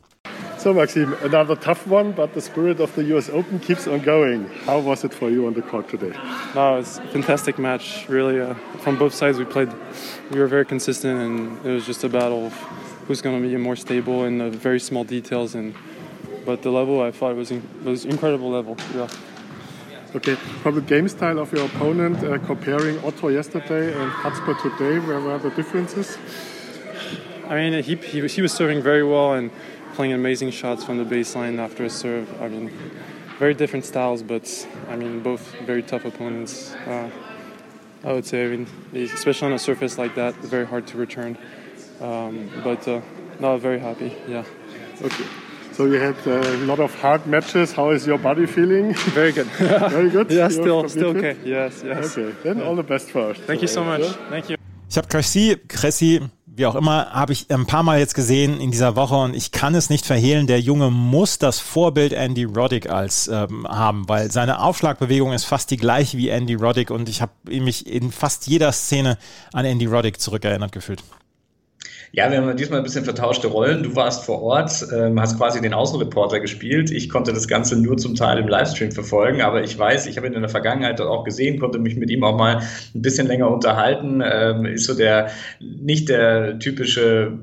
[0.60, 4.46] So, Maxim, another tough one, but the spirit of the US Open keeps on going.
[4.66, 6.12] How was it for you on the court today?
[6.54, 8.10] No, it was a fantastic match.
[8.10, 9.72] Really, uh, from both sides, we played.
[10.32, 12.54] We were very consistent, and it was just a battle of
[13.08, 15.56] who's going to be more stable in the very small details.
[15.56, 15.74] And
[16.46, 18.76] but the level, I thought, was in, was incredible level.
[18.94, 19.08] Yeah.
[20.14, 25.00] Okay, from the game style of your opponent, uh, comparing Otto yesterday and Kacper today,
[25.00, 26.18] where were the differences?
[27.48, 29.50] I mean, he, he, he was serving very well and
[30.00, 32.26] playing amazing shots from the baseline after a serve.
[32.42, 32.72] I mean,
[33.38, 34.46] very different styles, but
[34.88, 36.74] I mean, both very tough opponents.
[36.88, 37.10] Uh,
[38.06, 41.38] I would say, I mean, especially on a surface like that, very hard to return.
[42.00, 43.02] Um, but uh,
[43.42, 44.16] no, very happy.
[44.26, 44.46] Yeah.
[45.02, 45.26] Okay.
[45.74, 47.74] So you had a lot of hard matches.
[47.74, 48.94] How is your body feeling?
[49.20, 49.48] Very good.
[49.98, 50.32] very good.
[50.32, 51.36] yeah, still, still okay.
[51.44, 52.18] Yes, yes.
[52.18, 52.36] Okay.
[52.44, 52.66] Then yeah.
[52.66, 53.38] all the best for us.
[53.40, 54.04] Thank you so much.
[54.30, 54.56] Thank you.
[54.90, 56.20] Ich habe Cressy, Cressy
[56.60, 59.52] wie auch immer, habe ich ein paar Mal jetzt gesehen in dieser Woche und ich
[59.52, 64.30] kann es nicht verhehlen, der Junge muss das Vorbild Andy Roddick als ähm, haben, weil
[64.30, 68.48] seine Aufschlagbewegung ist fast die gleiche wie Andy Roddick und ich habe mich in fast
[68.48, 69.18] jeder Szene
[69.54, 71.02] an Andy Roddick zurückerinnert gefühlt.
[72.12, 73.84] Ja, wir haben diesmal ein bisschen vertauschte Rollen.
[73.84, 76.90] Du warst vor Ort, ähm, hast quasi den Außenreporter gespielt.
[76.90, 80.26] Ich konnte das Ganze nur zum Teil im Livestream verfolgen, aber ich weiß, ich habe
[80.26, 82.64] ihn in der Vergangenheit auch gesehen, konnte mich mit ihm auch mal
[82.96, 84.24] ein bisschen länger unterhalten.
[84.26, 87.40] Ähm, ist so der nicht der typische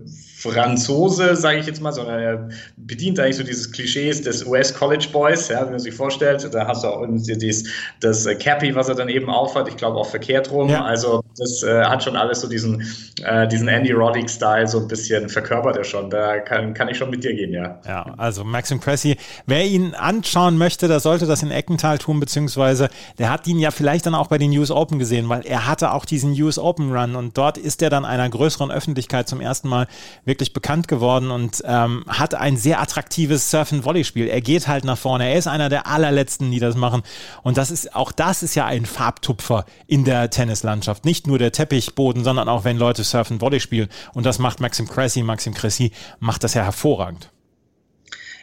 [0.52, 5.06] Franzose, sage ich jetzt mal, sondern er bedient eigentlich so dieses Klischees des US College
[5.12, 6.48] Boys, ja, wie man sich vorstellt.
[6.52, 7.68] Da hast du auch dieses,
[8.00, 10.68] das Cappy, was er dann eben aufhat, ich glaube auch verkehrt rum.
[10.68, 10.84] Ja.
[10.84, 12.82] Also das äh, hat schon alles so diesen,
[13.22, 16.10] äh, diesen Andy Roddick-Style so ein bisschen verkörpert er schon.
[16.10, 17.80] Da kann, kann ich schon mit dir gehen, ja.
[17.86, 22.88] Ja, also Maxim Cressy, wer ihn anschauen möchte, der sollte das in Eckenthal tun, beziehungsweise
[23.18, 25.92] der hat ihn ja vielleicht dann auch bei den US Open gesehen, weil er hatte
[25.92, 29.68] auch diesen US Open Run und dort ist er dann einer größeren Öffentlichkeit zum ersten
[29.68, 29.86] Mal
[30.24, 34.28] wirklich wirklich bekannt geworden und ähm, hat ein sehr attraktives Surf-and-Volley-Spiel.
[34.28, 35.30] Er geht halt nach vorne.
[35.30, 37.02] Er ist einer der allerletzten, die das machen.
[37.42, 41.06] Und das ist, auch das ist ja ein Farbtupfer in der Tennislandschaft.
[41.06, 43.88] Nicht nur der Teppichboden, sondern auch wenn Leute Surf-and-Volley spielen.
[44.12, 45.22] Und das macht Maxim Cressy.
[45.22, 47.30] Maxim Cressy macht das ja hervorragend.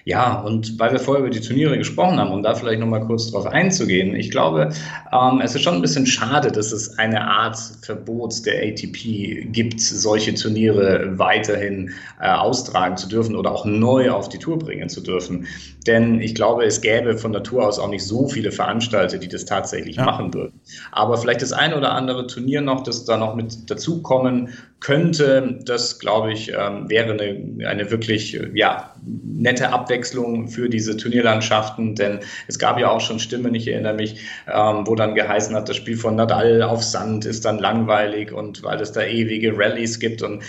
[0.05, 3.31] Ja, und weil wir vorher über die Turniere gesprochen haben, um da vielleicht nochmal kurz
[3.31, 4.69] drauf einzugehen, ich glaube,
[5.13, 9.79] ähm, es ist schon ein bisschen schade, dass es eine Art Verbot der ATP gibt,
[9.79, 14.99] solche Turniere weiterhin äh, austragen zu dürfen oder auch neu auf die Tour bringen zu
[14.99, 15.47] dürfen.
[15.87, 19.45] Denn ich glaube, es gäbe von Natur aus auch nicht so viele Veranstalter, die das
[19.45, 20.05] tatsächlich ja.
[20.05, 20.59] machen würden.
[20.91, 24.49] Aber vielleicht das eine oder andere Turnier noch, das da noch mit dazukommen
[24.83, 28.93] könnte, das glaube ich, ähm, wäre eine, eine wirklich ja,
[29.23, 31.95] nette Abwechslung für diese Turnierlandschaften.
[31.95, 34.17] Denn es gab ja auch schon Stimmen, ich erinnere mich,
[34.53, 38.61] ähm, wo dann geheißen hat, das Spiel von Nadal auf Sand ist dann langweilig und
[38.63, 40.21] weil es da ewige Rallyes gibt.
[40.21, 40.43] Und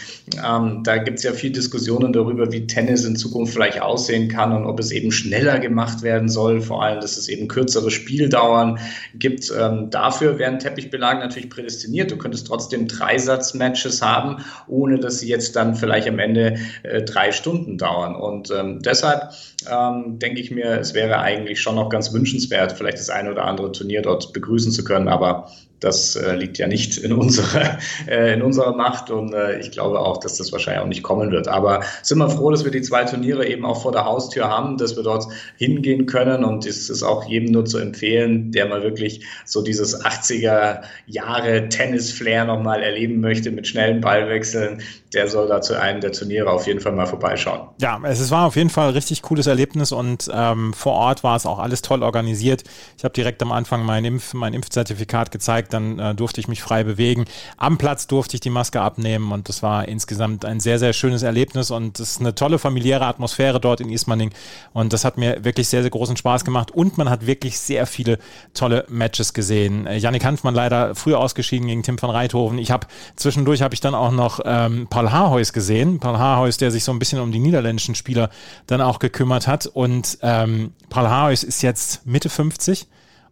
[0.44, 4.52] ähm, da gibt es ja viel Diskussionen darüber, wie Tennis in Zukunft vielleicht aussehen kann
[4.52, 8.80] und ob es eben schneller gemacht werden soll, vor allem, dass es eben kürzere Spieldauern
[9.14, 9.52] gibt.
[9.56, 12.10] Ähm, dafür wären Teppichbelagen natürlich prädestiniert.
[12.10, 14.23] Du könntest trotzdem Dreisatzmatches haben,
[14.66, 18.14] ohne dass sie jetzt dann vielleicht am Ende äh, drei Stunden dauern.
[18.14, 19.30] Und ähm, deshalb
[19.70, 23.44] ähm, denke ich mir, es wäre eigentlich schon noch ganz wünschenswert, vielleicht das eine oder
[23.44, 25.08] andere Turnier dort begrüßen zu können.
[25.08, 25.50] Aber
[25.84, 30.00] das äh, liegt ja nicht in unserer, äh, in unserer Macht und äh, ich glaube
[30.00, 31.46] auch, dass das wahrscheinlich auch nicht kommen wird.
[31.46, 34.78] Aber sind wir froh, dass wir die zwei Turniere eben auch vor der Haustür haben,
[34.78, 38.82] dass wir dort hingehen können und es ist auch jedem nur zu empfehlen, der mal
[38.82, 44.80] wirklich so dieses 80er Jahre Tennis-Flair nochmal erleben möchte mit schnellen Ballwechseln,
[45.14, 47.68] der soll da zu einem der Turniere auf jeden Fall mal vorbeischauen.
[47.80, 51.36] Ja, es war auf jeden Fall ein richtig cooles Erlebnis und ähm, vor Ort war
[51.36, 52.64] es auch alles toll organisiert.
[52.98, 56.62] Ich habe direkt am Anfang mein, Impf, mein Impfzertifikat gezeigt, dann äh, durfte ich mich
[56.62, 57.24] frei bewegen.
[57.56, 61.22] Am Platz durfte ich die Maske abnehmen und das war insgesamt ein sehr, sehr schönes
[61.22, 64.30] Erlebnis und es ist eine tolle familiäre Atmosphäre dort in Ismaning
[64.72, 67.86] und das hat mir wirklich sehr, sehr großen Spaß gemacht und man hat wirklich sehr
[67.86, 68.18] viele
[68.52, 69.86] tolle Matches gesehen.
[69.86, 72.58] Äh, Yannick Hanfmann leider früher ausgeschieden gegen Tim van Reithoven.
[72.58, 75.98] Ich habe zwischendurch habe ich dann auch noch ähm, Paul Haarhuis gesehen.
[75.98, 78.30] Paul Haarhuis, der sich so ein bisschen um die niederländischen Spieler
[78.66, 82.86] dann auch gekümmert hat und ähm, Paul Haarhuis ist jetzt Mitte 50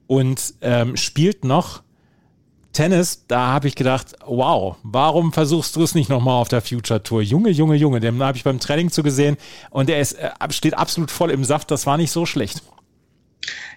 [0.07, 1.83] und ähm, spielt noch
[2.75, 7.03] Tennis, da habe ich gedacht, wow, warum versuchst du es nicht nochmal auf der Future
[7.03, 7.23] Tour?
[7.23, 9.39] Junge, Junge, Junge, den habe ich beim Training zu gesehen
[9.71, 12.63] und der ist, äh, steht absolut voll im Saft, das war nicht so schlecht.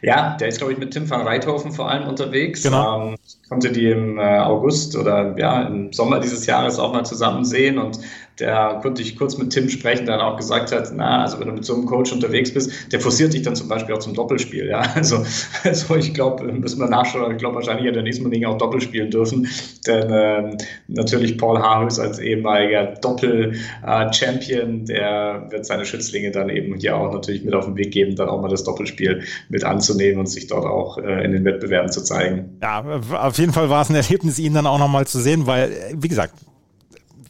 [0.01, 2.61] Ja, der ist, glaube ich, mit Tim van Reithofen vor allem unterwegs.
[2.61, 3.09] Genau.
[3.09, 3.17] Ähm,
[3.49, 7.77] konnte die im äh, August oder ja, im Sommer dieses Jahres auch mal zusammen sehen
[7.77, 7.99] und
[8.39, 11.47] der konnte ich kurz mit Tim sprechen, der dann auch gesagt hat, na, also wenn
[11.47, 14.13] du mit so einem Coach unterwegs bist, der forciert dich dann zum Beispiel auch zum
[14.13, 14.83] Doppelspiel, ja.
[14.95, 15.23] Also,
[15.63, 18.81] also ich glaube, müssen wir nachschauen, ich glaube wahrscheinlich hätte der nächste Mal auch Doppel
[18.81, 19.47] spielen dürfen,
[19.87, 26.97] denn ähm, natürlich Paul Harhus als ehemaliger Doppel-Champion, der wird seine Schützlinge dann eben hier
[26.97, 30.27] auch natürlich mit auf den Weg geben, dann auch mal das Doppelspiel mit anzunehmen und
[30.27, 32.57] sich dort auch äh, in den Wettbewerben zu zeigen.
[32.61, 35.93] Ja, auf jeden Fall war es ein Erlebnis, ihn dann auch nochmal zu sehen, weil,
[35.93, 36.33] wie gesagt,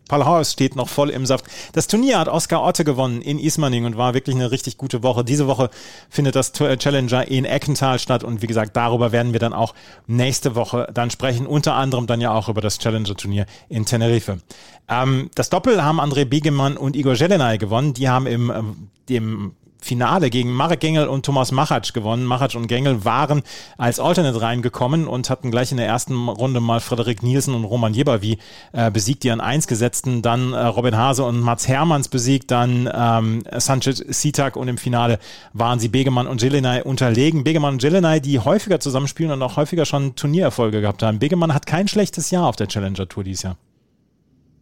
[0.07, 1.45] Palhaus steht noch voll im Saft.
[1.73, 5.23] Das Turnier hat Oskar Otte gewonnen in Ismaning und war wirklich eine richtig gute Woche.
[5.23, 5.69] Diese Woche
[6.09, 9.73] findet das Challenger in Eckenthal statt und wie gesagt, darüber werden wir dann auch
[10.07, 11.47] nächste Woche dann sprechen.
[11.47, 14.39] Unter anderem dann ja auch über das Challenger-Turnier in Tenerife.
[14.87, 17.93] Ähm, das Doppel haben André Biegemann und Igor Jelenay gewonnen.
[17.93, 18.61] Die haben im äh,
[19.09, 19.53] dem
[19.85, 22.25] Finale gegen Marek Gengel und Thomas Machac gewonnen.
[22.25, 23.43] Machac und Gengel waren
[23.77, 27.93] als Alternate reingekommen und hatten gleich in der ersten Runde mal Frederik Nielsen und Roman
[27.93, 28.39] Jebavi
[28.73, 32.89] äh, besiegt, die an eins gesetzten, dann äh, Robin Hase und Mats Hermanns besiegt, dann
[32.91, 35.19] ähm, Sanchez Sitak und im Finale
[35.53, 37.43] waren sie Begemann und Jelenay unterlegen.
[37.43, 41.19] Begemann und Jelenay, die häufiger zusammenspielen und auch häufiger schon Turniererfolge gehabt haben.
[41.19, 43.57] Begemann hat kein schlechtes Jahr auf der Challenger Tour dieses Jahr.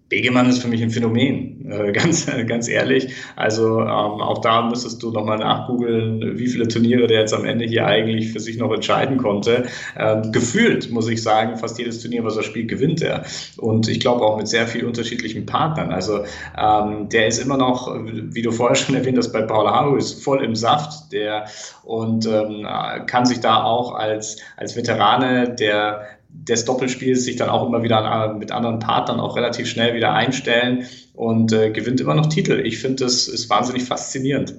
[0.09, 3.13] Begemann ist für mich ein Phänomen, äh, ganz, ganz ehrlich.
[3.35, 7.65] Also ähm, auch da müsstest du nochmal nachgoogeln, wie viele Turniere der jetzt am Ende
[7.65, 9.65] hier eigentlich für sich noch entscheiden konnte.
[9.97, 13.23] Ähm, gefühlt, muss ich sagen, fast jedes Turnier, was er spielt, gewinnt er.
[13.57, 15.91] Und ich glaube auch mit sehr vielen unterschiedlichen Partnern.
[15.91, 16.25] Also
[16.57, 20.23] ähm, der ist immer noch, wie du vorher schon erwähnt hast, bei Paul Haru ist
[20.23, 21.11] voll im Saft.
[21.11, 21.45] Der
[21.83, 22.67] und ähm,
[23.07, 28.33] kann sich da auch als, als Veterane der des Doppelspiels sich dann auch immer wieder
[28.33, 32.59] mit anderen Partnern auch relativ schnell wieder einstellen und äh, gewinnt immer noch Titel.
[32.65, 34.55] Ich finde, das ist wahnsinnig faszinierend.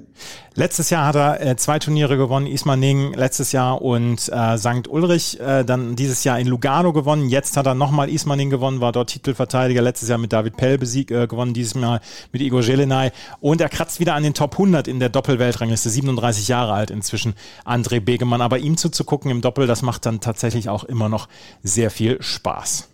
[0.55, 4.87] Letztes Jahr hat er äh, zwei Turniere gewonnen, Ismaning letztes Jahr und äh, St.
[4.89, 7.29] Ulrich äh, dann dieses Jahr in Lugano gewonnen.
[7.29, 11.11] Jetzt hat er nochmal Ismaning gewonnen, war dort Titelverteidiger, letztes Jahr mit David Pell besiegt,
[11.11, 14.87] äh, gewonnen, dieses Mal mit Igor Jelenay und er kratzt wieder an den Top 100
[14.87, 18.41] in der Doppelweltrangliste, 37 Jahre alt inzwischen, André Begemann.
[18.41, 21.29] Aber ihm zuzugucken im Doppel, das macht dann tatsächlich auch immer noch
[21.65, 22.94] sehr viel Spaß.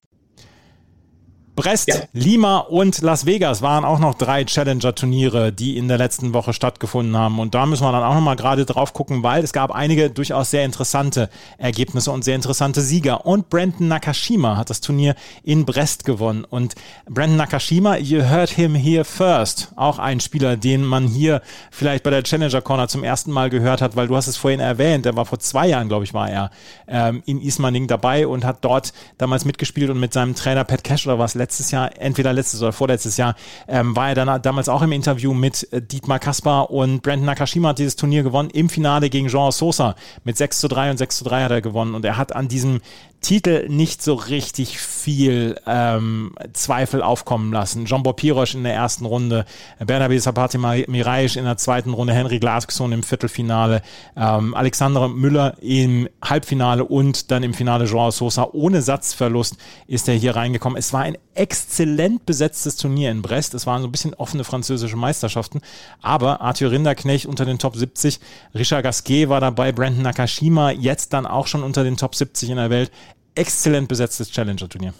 [1.61, 1.95] Brest, ja.
[2.11, 7.15] Lima und Las Vegas waren auch noch drei Challenger-Turniere, die in der letzten Woche stattgefunden
[7.15, 7.37] haben.
[7.39, 10.49] Und da müssen wir dann auch nochmal gerade drauf gucken, weil es gab einige durchaus
[10.49, 13.27] sehr interessante Ergebnisse und sehr interessante Sieger.
[13.27, 16.45] Und Brandon Nakashima hat das Turnier in Brest gewonnen.
[16.45, 16.73] Und
[17.07, 19.71] Brandon Nakashima, you heard him here first.
[19.75, 23.83] Auch ein Spieler, den man hier vielleicht bei der Challenger Corner zum ersten Mal gehört
[23.83, 26.27] hat, weil du hast es vorhin erwähnt, der war vor zwei Jahren, glaube ich, war
[26.27, 26.49] er
[26.87, 31.05] ähm, in Ismaning dabei und hat dort damals mitgespielt und mit seinem Trainer Pat Cash
[31.05, 33.35] oder was letztes Jahr, entweder letztes oder vorletztes Jahr,
[33.67, 37.69] ähm, war er dann damals auch im Interview mit äh, Dietmar Kaspar und Brandon Nakashima
[37.69, 39.95] hat dieses Turnier gewonnen im Finale gegen Jean Sosa.
[40.23, 42.47] Mit 6 zu 3 und 6 zu 3 hat er gewonnen und er hat an
[42.47, 42.79] diesem
[43.21, 47.85] Titel nicht so richtig viel ähm, Zweifel aufkommen lassen.
[47.85, 49.45] Jean-Bob Pirosch in der ersten Runde,
[49.79, 53.83] Bernabe Sapati Miraisch in der zweiten Runde, Henry Glaskson im Viertelfinale,
[54.17, 58.49] ähm, Alexander Müller im Halbfinale und dann im Finale Joao Sosa.
[58.53, 59.55] Ohne Satzverlust
[59.85, 60.77] ist er hier reingekommen.
[60.77, 63.53] Es war ein exzellent besetztes Turnier in Brest.
[63.53, 65.61] Es waren so ein bisschen offene französische Meisterschaften,
[66.01, 68.19] aber Arthur Rinderknecht unter den Top 70,
[68.55, 72.57] Richard Gasquet war dabei, Brandon Nakashima jetzt dann auch schon unter den Top 70 in
[72.57, 72.91] der Welt
[73.35, 74.93] exzellent besetztes Challenger-Turnier.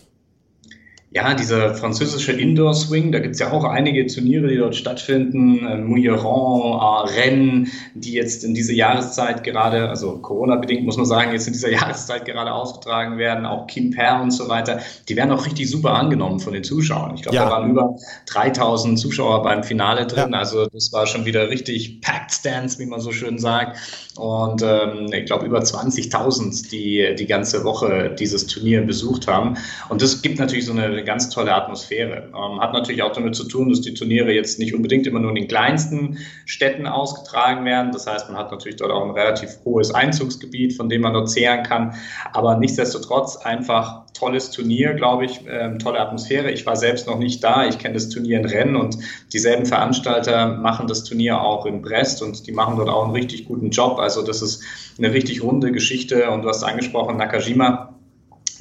[1.13, 5.67] Ja, dieser französische Indoor-Swing, da gibt es ja auch einige Turniere, die dort stattfinden.
[5.67, 11.47] Äh, Mouilleron, Rennes, die jetzt in dieser Jahreszeit gerade, also Corona-bedingt muss man sagen, jetzt
[11.47, 14.79] in dieser Jahreszeit gerade ausgetragen werden, auch Quimper und so weiter.
[15.09, 17.13] Die werden auch richtig super angenommen von den Zuschauern.
[17.15, 17.43] Ich glaube, ja.
[17.43, 17.97] da waren über
[18.27, 20.31] 3000 Zuschauer beim Finale drin.
[20.31, 20.39] Ja.
[20.39, 23.77] Also das war schon wieder richtig packed Stands, wie man so schön sagt.
[24.15, 29.57] Und ähm, ich glaube, über 20.000, die die ganze Woche dieses Turnier besucht haben.
[29.89, 32.29] Und das gibt natürlich so eine eine ganz tolle Atmosphäre.
[32.29, 35.29] Ähm, hat natürlich auch damit zu tun, dass die Turniere jetzt nicht unbedingt immer nur
[35.29, 37.91] in den kleinsten Städten ausgetragen werden.
[37.91, 41.29] Das heißt, man hat natürlich dort auch ein relativ hohes Einzugsgebiet, von dem man dort
[41.29, 41.95] zehren kann.
[42.33, 46.51] Aber nichtsdestotrotz einfach tolles Turnier, glaube ich, äh, tolle Atmosphäre.
[46.51, 47.65] Ich war selbst noch nicht da.
[47.65, 48.97] Ich kenne das Turnier in Rennen und
[49.33, 53.45] dieselben Veranstalter machen das Turnier auch in Brest und die machen dort auch einen richtig
[53.45, 53.97] guten Job.
[53.97, 54.63] Also das ist
[54.97, 57.90] eine richtig runde Geschichte und du hast angesprochen, Nakajima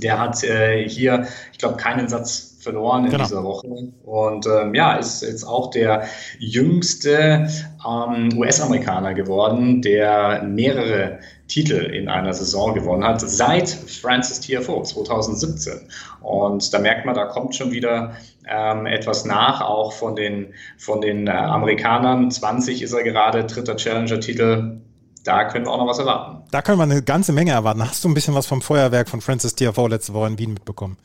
[0.00, 3.24] der hat äh, hier, ich glaube, keinen Satz verloren in genau.
[3.24, 3.66] dieser Woche.
[4.04, 6.04] Und ähm, ja, ist jetzt auch der
[6.38, 7.48] jüngste
[7.86, 15.88] ähm, US-Amerikaner geworden, der mehrere Titel in einer Saison gewonnen hat, seit Francis TFO 2017.
[16.20, 18.12] Und da merkt man, da kommt schon wieder
[18.48, 22.30] ähm, etwas nach, auch von den, von den äh, Amerikanern.
[22.30, 24.79] 20 ist er gerade, dritter Challenger-Titel
[25.24, 26.42] da können wir auch noch was erwarten.
[26.50, 27.82] Da können wir eine ganze Menge erwarten.
[27.82, 30.96] Hast du ein bisschen was vom Feuerwerk von Francis TFO letzte Woche in Wien mitbekommen?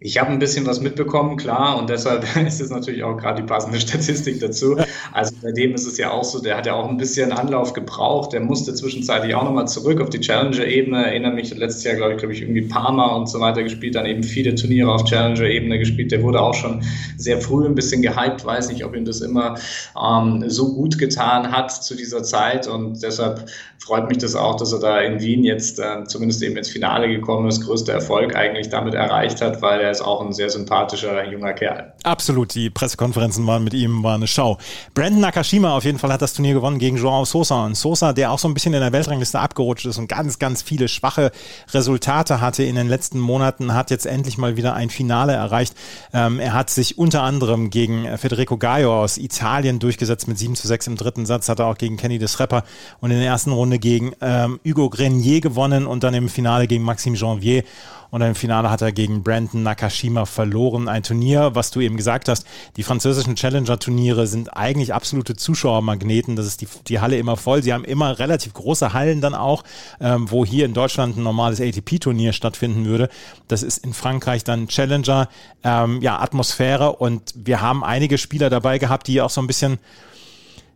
[0.00, 3.48] Ich habe ein bisschen was mitbekommen, klar, und deshalb ist es natürlich auch gerade die
[3.48, 4.76] passende Statistik dazu.
[5.12, 7.72] Also bei dem ist es ja auch so, der hat ja auch ein bisschen Anlauf
[7.72, 11.04] gebraucht, der musste zwischenzeitlich auch nochmal zurück auf die Challenger-Ebene.
[11.04, 14.06] Erinnere mich, letztes Jahr, glaube ich, glaube ich, irgendwie Parma und so weiter gespielt, dann
[14.06, 16.12] eben viele Turniere auf Challenger-Ebene gespielt.
[16.12, 16.84] Der wurde auch schon
[17.16, 19.56] sehr früh ein bisschen gehypt, weiß nicht, ob ihm das immer
[20.00, 23.46] ähm, so gut getan hat zu dieser Zeit und deshalb
[23.88, 27.08] freut mich das auch, dass er da in Wien jetzt äh, zumindest eben ins Finale
[27.08, 31.24] gekommen ist, größter Erfolg eigentlich damit erreicht hat, weil er ist auch ein sehr sympathischer
[31.30, 31.92] junger Kerl.
[32.02, 34.58] Absolut, die Pressekonferenzen waren mit ihm, war eine Schau.
[34.94, 37.64] Brandon Nakashima auf jeden Fall hat das Turnier gewonnen gegen Joao Sosa.
[37.64, 40.62] Und Sosa, der auch so ein bisschen in der Weltrangliste abgerutscht ist und ganz, ganz
[40.62, 41.30] viele schwache
[41.72, 45.74] Resultate hatte in den letzten Monaten, hat jetzt endlich mal wieder ein Finale erreicht.
[46.12, 50.66] Ähm, er hat sich unter anderem gegen Federico Gaio aus Italien durchgesetzt mit 7 zu
[50.66, 52.64] 6 im dritten Satz, hat er auch gegen Kenny Desrepper
[53.00, 56.84] und in der ersten Runde gegen ähm, Hugo Grenier gewonnen und dann im Finale gegen
[56.84, 57.64] Maxime Janvier.
[58.10, 60.88] Und im Finale hat er gegen Brandon Nakashima verloren.
[60.88, 66.34] Ein Turnier, was du eben gesagt hast, die französischen Challenger-Turniere sind eigentlich absolute Zuschauermagneten.
[66.34, 67.62] Das ist die, die Halle immer voll.
[67.62, 69.62] Sie haben immer relativ große Hallen dann auch,
[70.00, 73.10] ähm, wo hier in Deutschland ein normales ATP-Turnier stattfinden würde.
[73.46, 75.28] Das ist in Frankreich dann Challenger,
[75.62, 76.96] ähm, ja, Atmosphäre.
[76.96, 79.78] Und wir haben einige Spieler dabei gehabt, die auch so ein bisschen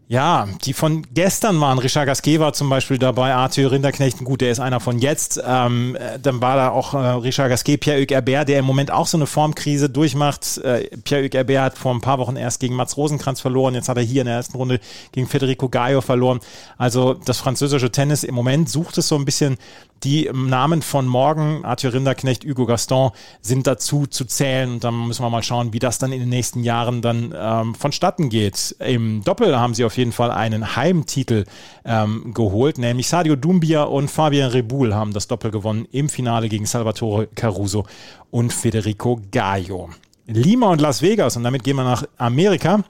[0.08, 1.78] ja, die von gestern waren.
[1.78, 5.42] Richard Gasquet war zum Beispiel dabei, Arthur Rinderknecht, gut, der ist einer von jetzt.
[5.44, 9.16] Ähm, dann war da auch äh, Richard Gasquet, Pierre-Hugues Herbert, der im Moment auch so
[9.16, 10.58] eine Formkrise durchmacht.
[10.58, 13.96] Äh, Pierre-Hugues Herbert hat vor ein paar Wochen erst gegen Mats Rosenkranz verloren, jetzt hat
[13.96, 14.80] er hier in der ersten Runde
[15.12, 16.40] gegen Federico Gaio verloren.
[16.76, 19.56] Also das französische Tennis im Moment sucht es so ein bisschen
[20.04, 23.10] die Namen von morgen, Arthur Rinderknecht, Hugo Gaston,
[23.40, 24.72] sind dazu zu zählen.
[24.72, 27.74] Und dann müssen wir mal schauen, wie das dann in den nächsten Jahren dann ähm,
[27.74, 28.76] vonstatten geht.
[28.78, 31.44] Im Doppel haben sie auf jeden Fall einen Heimtitel
[31.84, 36.66] ähm, geholt, nämlich Sadio Dumbia und Fabian Rebul haben das Doppel gewonnen im Finale gegen
[36.66, 37.84] Salvatore Caruso
[38.30, 39.90] und Federico Gaio.
[40.26, 42.84] Lima und Las Vegas und damit gehen wir nach Amerika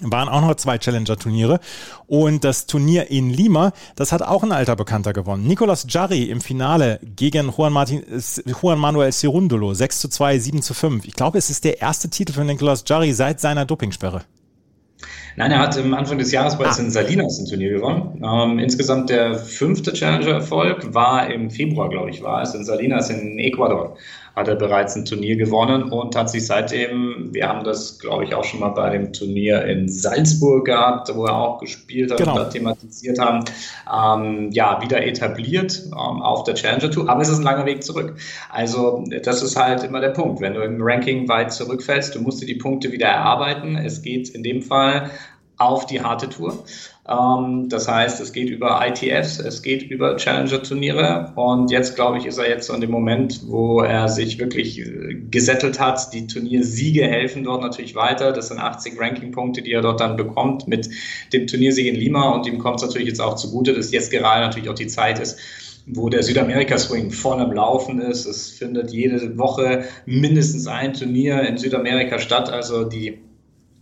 [0.00, 1.60] waren auch noch zwei Challenger-Turniere.
[2.06, 5.46] Und das Turnier in Lima, das hat auch ein alter Bekannter gewonnen.
[5.46, 8.02] Nicolas Jarry im Finale gegen Juan, Martin,
[8.46, 9.74] Juan Manuel Cerundolo.
[9.74, 11.04] 6 zu 2, 7 zu 5.
[11.04, 14.22] Ich glaube, es ist der erste Titel für Nicolas Jarry seit seiner Dopingsperre.
[15.36, 16.82] Nein, er hat am Anfang des Jahres bereits ah.
[16.82, 18.20] in Salinas ein Turnier gewonnen.
[18.24, 23.38] Ähm, insgesamt der fünfte Challenger-Erfolg war im Februar, glaube ich, war es in Salinas in
[23.38, 23.96] Ecuador
[24.38, 28.34] hat er bereits ein Turnier gewonnen und hat sich seitdem, wir haben das, glaube ich,
[28.34, 32.40] auch schon mal bei dem Turnier in Salzburg gehabt, wo er auch gespielt hat genau.
[32.40, 33.44] und thematisiert haben,
[33.92, 37.08] ähm, ja, wieder etabliert ähm, auf der Challenger Tour.
[37.08, 38.14] Aber es ist ein langer Weg zurück.
[38.50, 40.40] Also, das ist halt immer der Punkt.
[40.40, 43.76] Wenn du im Ranking weit zurückfällst, du musst dir die Punkte wieder erarbeiten.
[43.76, 45.10] Es geht in dem Fall
[45.58, 46.64] auf die harte Tour.
[47.08, 52.26] Ähm, das heißt, es geht über ITFs, es geht über Challenger-Turniere und jetzt, glaube ich,
[52.26, 56.12] ist er jetzt so in dem Moment, wo er sich wirklich äh, gesettelt hat.
[56.12, 58.32] Die Turniersiege helfen dort natürlich weiter.
[58.32, 60.90] Das sind 80 Ranking-Punkte, die er dort dann bekommt mit
[61.32, 64.44] dem Turniersieg in Lima und ihm kommt es natürlich jetzt auch zugute, dass jetzt gerade
[64.44, 65.38] natürlich auch die Zeit ist,
[65.86, 68.26] wo der Südamerika-Swing vorne am Laufen ist.
[68.26, 72.50] Es findet jede Woche mindestens ein Turnier in Südamerika statt.
[72.50, 73.18] Also die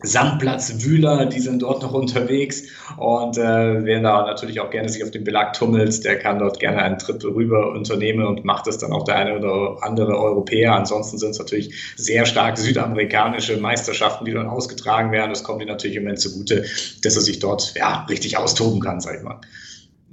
[0.03, 2.65] Sandplatzwühler, die sind dort noch unterwegs
[2.99, 6.61] und äh, wer da natürlich auch gerne sich auf dem Belag tummelt, der kann dort
[6.61, 10.75] gerne einen Trip rüber unternehmen und macht es dann auch der eine oder andere Europäer.
[10.75, 15.31] Ansonsten sind es natürlich sehr stark südamerikanische Meisterschaften, die dann ausgetragen werden.
[15.31, 16.67] Das kommt ihm natürlich im Moment zugute,
[17.03, 19.41] dass er sich dort ja richtig austoben kann, sag ich mal.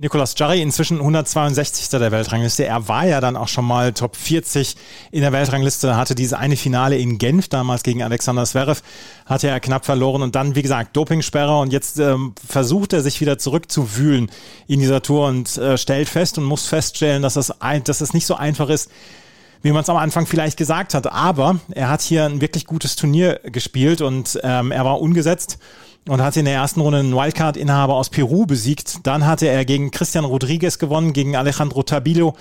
[0.03, 1.87] Nicolas Jarry inzwischen 162.
[1.87, 2.65] der Weltrangliste.
[2.65, 4.75] Er war ja dann auch schon mal Top 40
[5.11, 8.81] in der Weltrangliste, hatte diese eine Finale in Genf damals gegen Alexander Zverev,
[9.25, 13.21] hatte er knapp verloren und dann, wie gesagt, Dopingsperre und jetzt ähm, versucht er sich
[13.21, 14.29] wieder zurückzuwühlen
[14.67, 18.13] in dieser Tour und äh, stellt fest und muss feststellen, dass es, ein, dass es
[18.13, 18.91] nicht so einfach ist,
[19.61, 21.09] wie man es am Anfang vielleicht gesagt hat.
[21.13, 25.59] Aber er hat hier ein wirklich gutes Turnier gespielt und ähm, er war ungesetzt
[26.07, 28.99] und hat in der ersten Runde einen Wildcard-Inhaber aus Peru besiegt.
[29.03, 32.35] Dann hatte er gegen Christian Rodriguez gewonnen, gegen Alejandro Tabilo,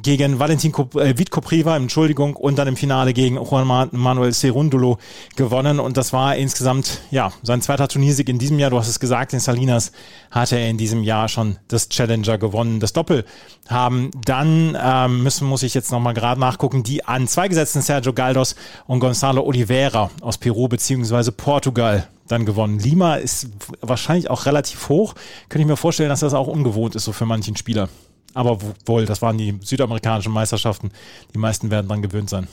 [0.00, 4.98] gegen Valentin äh, Vitkopriva, Entschuldigung, und dann im Finale gegen Juan Manuel Cerundolo
[5.34, 5.80] gewonnen.
[5.80, 8.70] Und das war insgesamt, ja, sein zweiter Turniersieg in diesem Jahr.
[8.70, 9.90] Du hast es gesagt, in Salinas
[10.30, 12.78] hatte er in diesem Jahr schon das Challenger gewonnen.
[12.78, 13.24] Das Doppel
[13.68, 18.12] haben dann, ähm, müssen, muss ich jetzt nochmal gerade nachgucken, die an zwei gesetzten Sergio
[18.12, 18.54] Galdos
[18.86, 22.78] und Gonzalo Oliveira aus Peru beziehungsweise Portugal dann gewonnen.
[22.78, 23.48] Lima ist
[23.80, 25.14] wahrscheinlich auch relativ hoch.
[25.48, 27.88] Könnte ich mir vorstellen, dass das auch ungewohnt ist, so für manchen Spieler.
[28.34, 30.90] Aber wohl, das waren die südamerikanischen Meisterschaften.
[31.34, 32.46] Die meisten werden dann gewöhnt sein.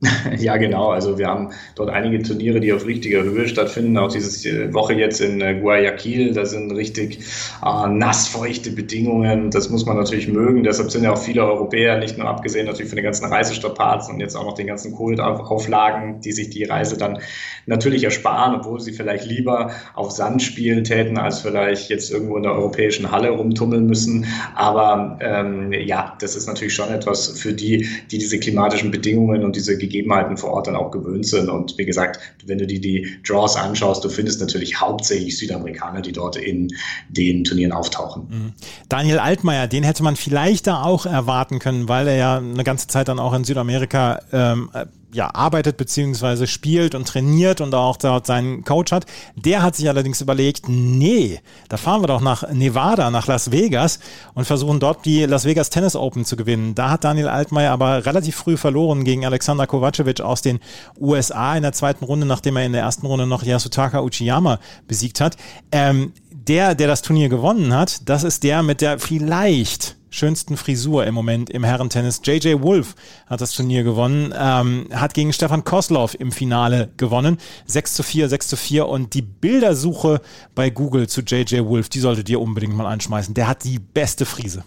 [0.38, 0.90] Ja, genau.
[0.90, 3.96] Also wir haben dort einige Turniere, die auf richtiger Höhe stattfinden.
[3.96, 7.20] Auch diese äh, Woche jetzt in äh, Guayaquil, da sind richtig
[7.64, 9.50] äh, nassfeuchte Bedingungen.
[9.50, 10.64] Das muss man natürlich mögen.
[10.64, 14.20] Deshalb sind ja auch viele Europäer, nicht nur abgesehen natürlich von den ganzen Reisestrapazen und
[14.20, 17.18] jetzt auch noch den ganzen Kohlenauflagen, die sich die Reise dann
[17.66, 22.42] natürlich ersparen, obwohl sie vielleicht lieber auf Sand spielen täten, als vielleicht jetzt irgendwo in
[22.42, 24.26] der europäischen Halle rumtummeln müssen.
[24.54, 29.56] Aber ähm, ja, das ist natürlich schon etwas für die, die diese klimatischen Bedingungen und
[29.56, 31.48] diese Gegebenheiten vor Ort dann auch gewöhnt sind.
[31.48, 36.12] Und wie gesagt, wenn du dir die Draws anschaust, du findest natürlich hauptsächlich Südamerikaner, die
[36.12, 36.68] dort in
[37.08, 38.26] den Turnieren auftauchen.
[38.28, 38.52] Mhm.
[38.88, 42.86] Daniel Altmaier, den hätte man vielleicht da auch erwarten können, weil er ja eine ganze
[42.88, 44.70] Zeit dann auch in Südamerika ähm,
[45.16, 49.06] ja, arbeitet beziehungsweise spielt und trainiert und auch dort seinen Coach hat.
[49.34, 53.98] Der hat sich allerdings überlegt, nee, da fahren wir doch nach Nevada, nach Las Vegas
[54.34, 56.74] und versuchen dort die Las Vegas Tennis Open zu gewinnen.
[56.74, 60.60] Da hat Daniel Altmaier aber relativ früh verloren gegen Alexander Kovacevic aus den
[61.00, 65.22] USA in der zweiten Runde, nachdem er in der ersten Runde noch Yasutaka Uchiyama besiegt
[65.22, 65.36] hat.
[65.72, 71.06] Ähm, der, der das Turnier gewonnen hat, das ist der mit der vielleicht schönsten Frisur
[71.06, 72.20] im Moment im Herrentennis.
[72.24, 72.94] JJ Wolf
[73.26, 77.38] hat das Turnier gewonnen, ähm, hat gegen Stefan Kosloff im Finale gewonnen.
[77.66, 80.20] 6 zu 4, 6 zu 4 und die Bildersuche
[80.54, 83.34] bei Google zu JJ Wolf, die solltet ihr unbedingt mal anschmeißen.
[83.34, 84.64] Der hat die beste Frise.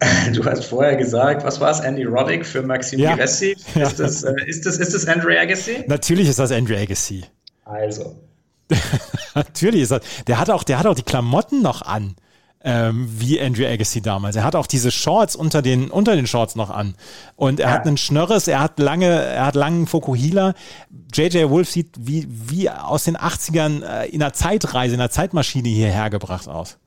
[0.34, 3.16] Du hast vorher gesagt, was war es, Andy Roddick für Maxim ja.
[3.16, 3.22] Ja.
[3.24, 5.84] Ist, das, äh, ist, das, ist das Andre Agassi?
[5.86, 7.24] Natürlich ist das Andre Agassi.
[7.64, 8.16] Also.
[9.34, 10.02] Natürlich ist das.
[10.26, 12.16] Der hat auch, der hat auch die Klamotten noch an
[12.64, 14.36] ähm, wie Andrew Agassi damals.
[14.36, 16.94] Er hat auch diese Shorts unter den, unter den Shorts noch an.
[17.36, 17.74] Und er ja.
[17.74, 20.54] hat einen Schnörres, er hat lange, er hat langen Fokuhila.
[21.12, 25.68] JJ Wolf sieht wie, wie aus den 80ern äh, in einer Zeitreise, in einer Zeitmaschine
[25.68, 26.78] hierher gebracht aus.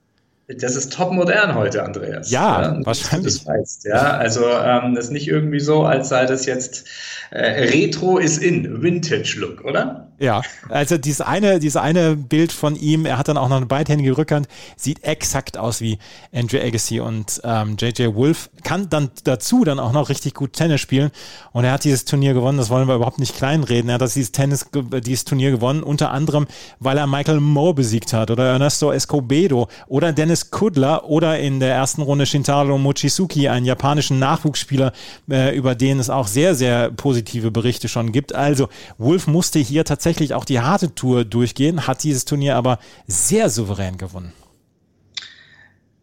[0.47, 2.30] Das ist top modern heute, Andreas.
[2.30, 3.34] Ja, ja wahrscheinlich.
[3.34, 6.88] Das weißt, ja, also ähm, das ist nicht irgendwie so, als sei das jetzt
[7.32, 10.12] äh, Retro ist in, Vintage Look, oder?
[10.18, 13.66] Ja, also dieses eine, dieses eine Bild von ihm, er hat dann auch noch eine
[13.66, 14.47] beidhändige Rückhand,
[14.78, 15.99] sieht exakt aus wie
[16.34, 20.80] Andrew Agassi und ähm, JJ Wolf, kann dann dazu dann auch noch richtig gut Tennis
[20.80, 21.11] spielen
[21.51, 24.32] und er hat dieses Turnier gewonnen, das wollen wir überhaupt nicht kleinreden, er hat dieses
[24.32, 24.68] Tennis,
[25.03, 26.47] dieses Turnier gewonnen, unter anderem,
[26.80, 31.76] weil er Michael Moore besiegt hat oder Ernesto Escobedo oder Dennis Kudler oder in der
[31.76, 34.93] ersten Runde Shintaro Mochizuki, einen japanischen Nachwuchsspieler,
[35.30, 38.34] äh, über den es auch sehr, sehr positive Berichte schon gibt.
[38.34, 42.78] Also Wolf musste hier tatsächlich tatsächlich auch die harte Tour durchgehen, hat dieses Turnier aber
[43.08, 44.34] sehr souverän gewonnen.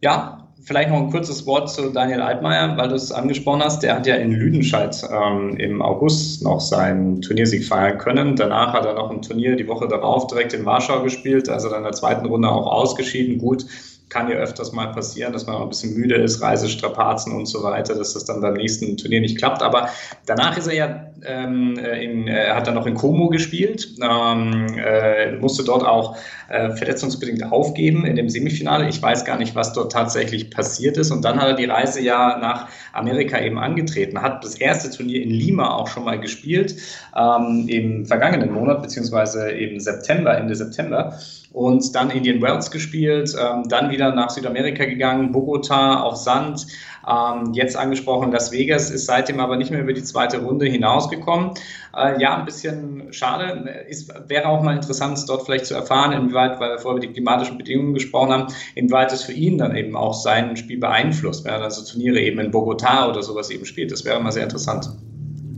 [0.01, 3.81] Ja, vielleicht noch ein kurzes Wort zu Daniel Altmaier, weil du es angesprochen hast.
[3.81, 8.35] Der hat ja in Lüdenscheid ähm, im August noch seinen Turniersieg feiern können.
[8.35, 11.77] Danach hat er noch ein Turnier die Woche darauf direkt in Warschau gespielt, also dann
[11.77, 13.37] in der zweiten Runde auch ausgeschieden.
[13.37, 13.65] Gut,
[14.13, 17.63] kann ja öfters mal passieren, dass man auch ein bisschen müde ist, Reisestrapazen und so
[17.63, 19.63] weiter, dass das dann beim nächsten Turnier nicht klappt.
[19.63, 19.89] Aber
[20.27, 25.31] danach ist er ja, ähm, in, äh, hat er noch in Como gespielt, ähm, äh,
[25.37, 26.15] musste dort auch
[26.49, 28.87] äh, verletzungsbedingt aufgeben in dem Semifinale.
[28.87, 31.09] Ich weiß gar nicht, was dort tatsächlich passiert ist.
[31.09, 35.23] Und dann hat er die Reise ja nach Amerika eben angetreten, hat das erste Turnier
[35.23, 36.75] in Lima auch schon mal gespielt,
[37.17, 41.17] ähm, im vergangenen Monat, beziehungsweise im September, Ende September
[41.53, 46.65] und dann Indian Wells gespielt, ähm, dann wieder nach Südamerika gegangen, Bogota auf Sand,
[47.07, 51.51] ähm, jetzt angesprochen Las Vegas, ist seitdem aber nicht mehr über die zweite Runde hinausgekommen.
[51.95, 53.85] Äh, ja, ein bisschen schade.
[53.87, 57.13] Ist, wäre auch mal interessant, dort vielleicht zu erfahren, inwieweit, weil wir vorher über die
[57.13, 61.53] klimatischen Bedingungen gesprochen haben, inwieweit es für ihn dann eben auch sein Spiel beeinflusst, wenn
[61.53, 63.91] er dann so Turniere eben in Bogota oder sowas eben spielt.
[63.91, 64.89] Das wäre mal sehr interessant.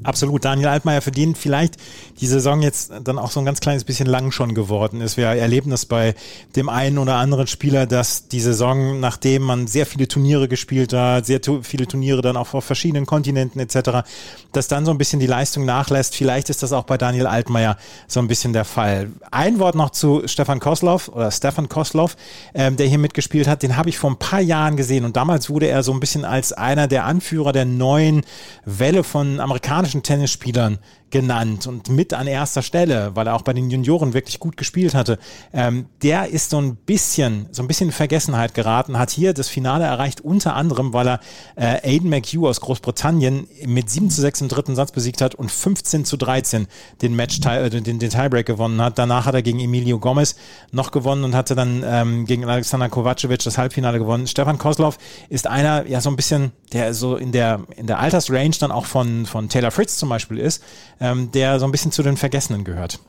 [0.06, 0.46] Absolut.
[0.46, 1.76] Daniel Altmaier, für den vielleicht
[2.20, 5.18] die Saison jetzt dann auch so ein ganz kleines bisschen lang schon geworden ist.
[5.18, 6.16] Wir erleben das bei
[6.56, 11.26] dem einen oder anderen Spieler, dass die Saison, nachdem man sehr viele Turniere gespielt hat,
[11.26, 14.08] sehr viele Turniere dann auch auf verschiedenen Kontinenten etc.,
[14.52, 16.16] dass dann so ein bisschen die Leistung nachlässt.
[16.16, 17.78] Vielleicht ist das auch bei Daniel Altmaier
[18.08, 19.12] so ein bisschen der Fall.
[19.32, 22.16] Ein Wort noch zu Stefan Koslov oder Stefan Koslov,
[22.54, 23.64] ähm, der hier mitgespielt hat.
[23.64, 26.26] Den habe ich vor ein paar Jahren gesehen und damals wurde er so ein bisschen
[26.26, 28.22] als einer der Anführer der neuen
[28.66, 30.80] Welle von amerikanischen Tennisspielern
[31.12, 34.94] genannt und mit an erster Stelle, weil er auch bei den Junioren wirklich gut gespielt
[34.94, 35.18] hatte.
[35.54, 39.48] Ähm, der ist so ein bisschen, so ein bisschen in Vergessenheit geraten, hat hier das
[39.48, 41.20] Finale erreicht, unter anderem, weil er
[41.56, 45.52] äh, Aiden McHugh aus Großbritannien mit 7 zu 6 im dritten Satz besiegt hat und
[45.52, 46.68] 15 zu 13
[47.02, 48.98] den Match, äh, den, den Tiebreak gewonnen hat.
[48.98, 50.36] Danach hat er gegen Emilio Gomez
[50.72, 54.28] noch gewonnen und hatte dann ähm, gegen Alexander Kovacevic das Halbfinale gewonnen.
[54.28, 54.98] Stefan Koslov
[55.30, 58.86] ist einer, ja, so ein bisschen, der so in der, in der Altersrange dann auch
[58.86, 60.64] von, von Taylor Fritz zum Beispiel ist
[61.00, 63.00] ähm, der so ein bisschen zu den Vergessenen gehört.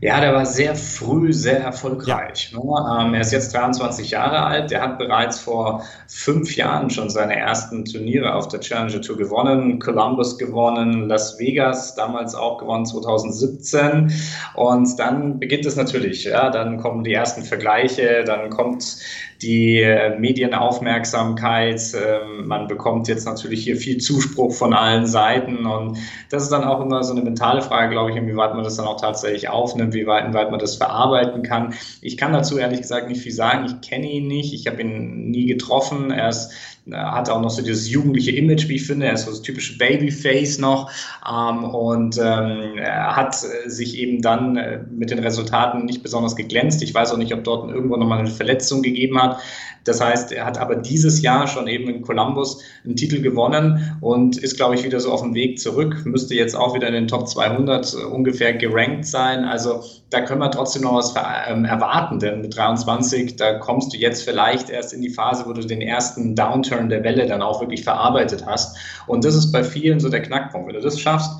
[0.00, 2.52] Ja, der war sehr früh sehr erfolgreich.
[2.52, 2.58] Ja.
[2.58, 3.06] Ne?
[3.06, 4.72] Ähm, er ist jetzt 23 Jahre alt.
[4.72, 9.78] Der hat bereits vor fünf Jahren schon seine ersten Turniere auf der Challenger Tour gewonnen.
[9.78, 14.12] Columbus gewonnen, Las Vegas damals auch gewonnen 2017.
[14.56, 16.24] Und dann beginnt es natürlich.
[16.24, 18.96] Ja, dann kommen die ersten Vergleiche, dann kommt
[19.42, 21.82] die äh, Medienaufmerksamkeit.
[21.94, 25.98] Ähm, man bekommt jetzt natürlich hier viel Zuspruch von allen Seiten und
[26.30, 28.86] das ist dann auch immer so eine mentale Frage, glaube ich, inwieweit man das dann
[28.86, 31.74] auch tatsächlich aufnimmt, wie weit, inwieweit man das verarbeiten kann.
[32.00, 33.66] Ich kann dazu ehrlich gesagt nicht viel sagen.
[33.66, 36.10] Ich kenne ihn nicht, ich habe ihn nie getroffen.
[36.10, 36.52] Er ist
[36.90, 39.06] hat auch noch so dieses jugendliche Image, wie ich finde.
[39.06, 40.90] Er ist so das typische Babyface noch.
[41.28, 46.82] Ähm, und ähm, er hat sich eben dann äh, mit den Resultaten nicht besonders geglänzt.
[46.82, 49.38] Ich weiß auch nicht, ob dort irgendwo nochmal eine Verletzung gegeben hat.
[49.84, 54.36] Das heißt, er hat aber dieses Jahr schon eben in Columbus einen Titel gewonnen und
[54.36, 56.04] ist, glaube ich, wieder so auf dem Weg zurück.
[56.04, 59.44] Müsste jetzt auch wieder in den Top 200 äh, ungefähr gerankt sein.
[59.44, 61.14] Also da können wir trotzdem noch was
[61.48, 65.52] ähm, erwarten, denn mit 23, da kommst du jetzt vielleicht erst in die Phase, wo
[65.52, 68.76] du den ersten Downturn der Welle dann auch wirklich verarbeitet hast.
[69.06, 70.68] Und das ist bei vielen so der Knackpunkt.
[70.68, 71.30] Wenn du das schaffst,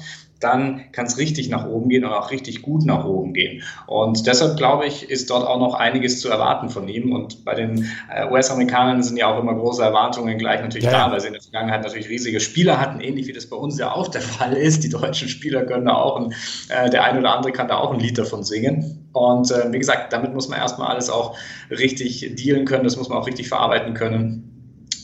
[0.43, 3.62] dann kann es richtig nach oben gehen und auch richtig gut nach oben gehen.
[3.86, 7.12] Und deshalb glaube ich, ist dort auch noch einiges zu erwarten von ihm.
[7.12, 11.07] Und bei den äh, US-Amerikanern sind ja auch immer große Erwartungen gleich natürlich ja.
[11.07, 13.78] da, weil sie in der Vergangenheit natürlich riesige Spieler hatten, ähnlich wie das bei uns
[13.78, 14.84] ja auch der Fall ist.
[14.84, 16.34] Die deutschen Spieler können da auch, ein,
[16.68, 19.09] äh, der eine oder andere kann da auch ein Lied davon singen.
[19.12, 21.36] Und äh, wie gesagt, damit muss man erstmal alles auch
[21.70, 24.51] richtig dealen können, das muss man auch richtig verarbeiten können.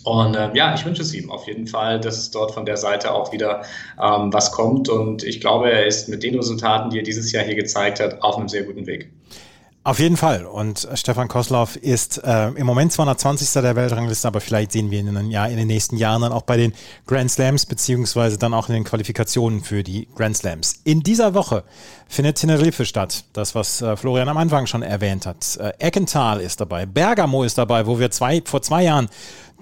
[0.09, 3.12] Und äh, ja, ich wünsche es ihm auf jeden Fall, dass dort von der Seite
[3.12, 3.62] auch wieder
[4.02, 4.88] ähm, was kommt.
[4.88, 8.22] Und ich glaube, er ist mit den Resultaten, die er dieses Jahr hier gezeigt hat,
[8.22, 9.11] auf einem sehr guten Weg.
[9.85, 10.45] Auf jeden Fall.
[10.45, 13.62] Und Stefan Kosloff ist äh, im Moment 220.
[13.62, 16.43] der Weltrangliste, aber vielleicht sehen wir ihn in, ja, in den nächsten Jahren dann auch
[16.43, 16.74] bei den
[17.07, 20.81] Grand Slams, beziehungsweise dann auch in den Qualifikationen für die Grand Slams.
[20.85, 21.64] In dieser Woche
[22.07, 23.24] findet Tenerife statt.
[23.33, 25.57] Das, was äh, Florian am Anfang schon erwähnt hat.
[25.57, 29.09] Äh, Eckental ist dabei, Bergamo ist dabei, wo wir zwei, vor zwei Jahren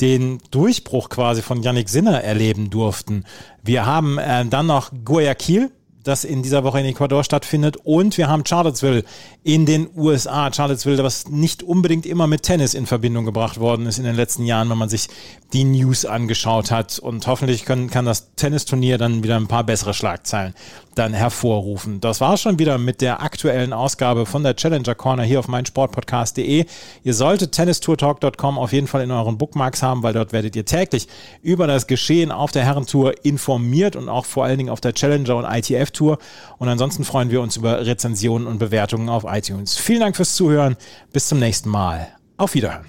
[0.00, 3.24] den Durchbruch quasi von Yannick Sinner erleben durften.
[3.62, 5.70] Wir haben äh, dann noch Guayaquil,
[6.06, 7.76] das in dieser Woche in Ecuador stattfindet.
[7.82, 9.04] Und wir haben Charlottesville
[9.42, 10.52] in den USA.
[10.52, 14.44] Charlottesville, was nicht unbedingt immer mit Tennis in Verbindung gebracht worden ist in den letzten
[14.44, 15.08] Jahren, wenn man sich
[15.52, 16.98] die News angeschaut hat.
[16.98, 20.54] Und hoffentlich können, kann das Tennisturnier dann wieder ein paar bessere Schlagzeilen
[20.96, 22.00] dann hervorrufen.
[22.00, 26.64] Das war schon wieder mit der aktuellen Ausgabe von der Challenger Corner hier auf meinsportpodcast.de.
[27.04, 31.06] Ihr solltet tennistourtalk.com auf jeden Fall in euren Bookmarks haben, weil dort werdet ihr täglich
[31.42, 35.36] über das Geschehen auf der Herrentour informiert und auch vor allen Dingen auf der Challenger
[35.36, 36.18] und ITF Tour.
[36.58, 39.76] Und ansonsten freuen wir uns über Rezensionen und Bewertungen auf iTunes.
[39.76, 40.76] Vielen Dank fürs Zuhören.
[41.12, 42.08] Bis zum nächsten Mal.
[42.36, 42.86] Auf Wiederhören.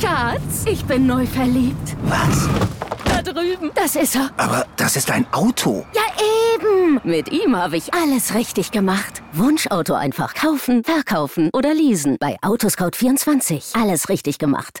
[0.00, 1.96] Schatz, ich bin neu verliebt.
[2.02, 2.48] Was?
[3.04, 3.70] Da drüben.
[3.74, 4.30] Das ist er.
[4.36, 5.84] Aber das ist ein Auto.
[5.94, 6.02] Ja,
[6.54, 7.00] eben.
[7.04, 9.22] Mit ihm habe ich alles richtig gemacht.
[9.32, 12.16] Wunschauto einfach kaufen, verkaufen oder leasen.
[12.20, 13.80] Bei Autoscout24.
[13.80, 14.80] Alles richtig gemacht.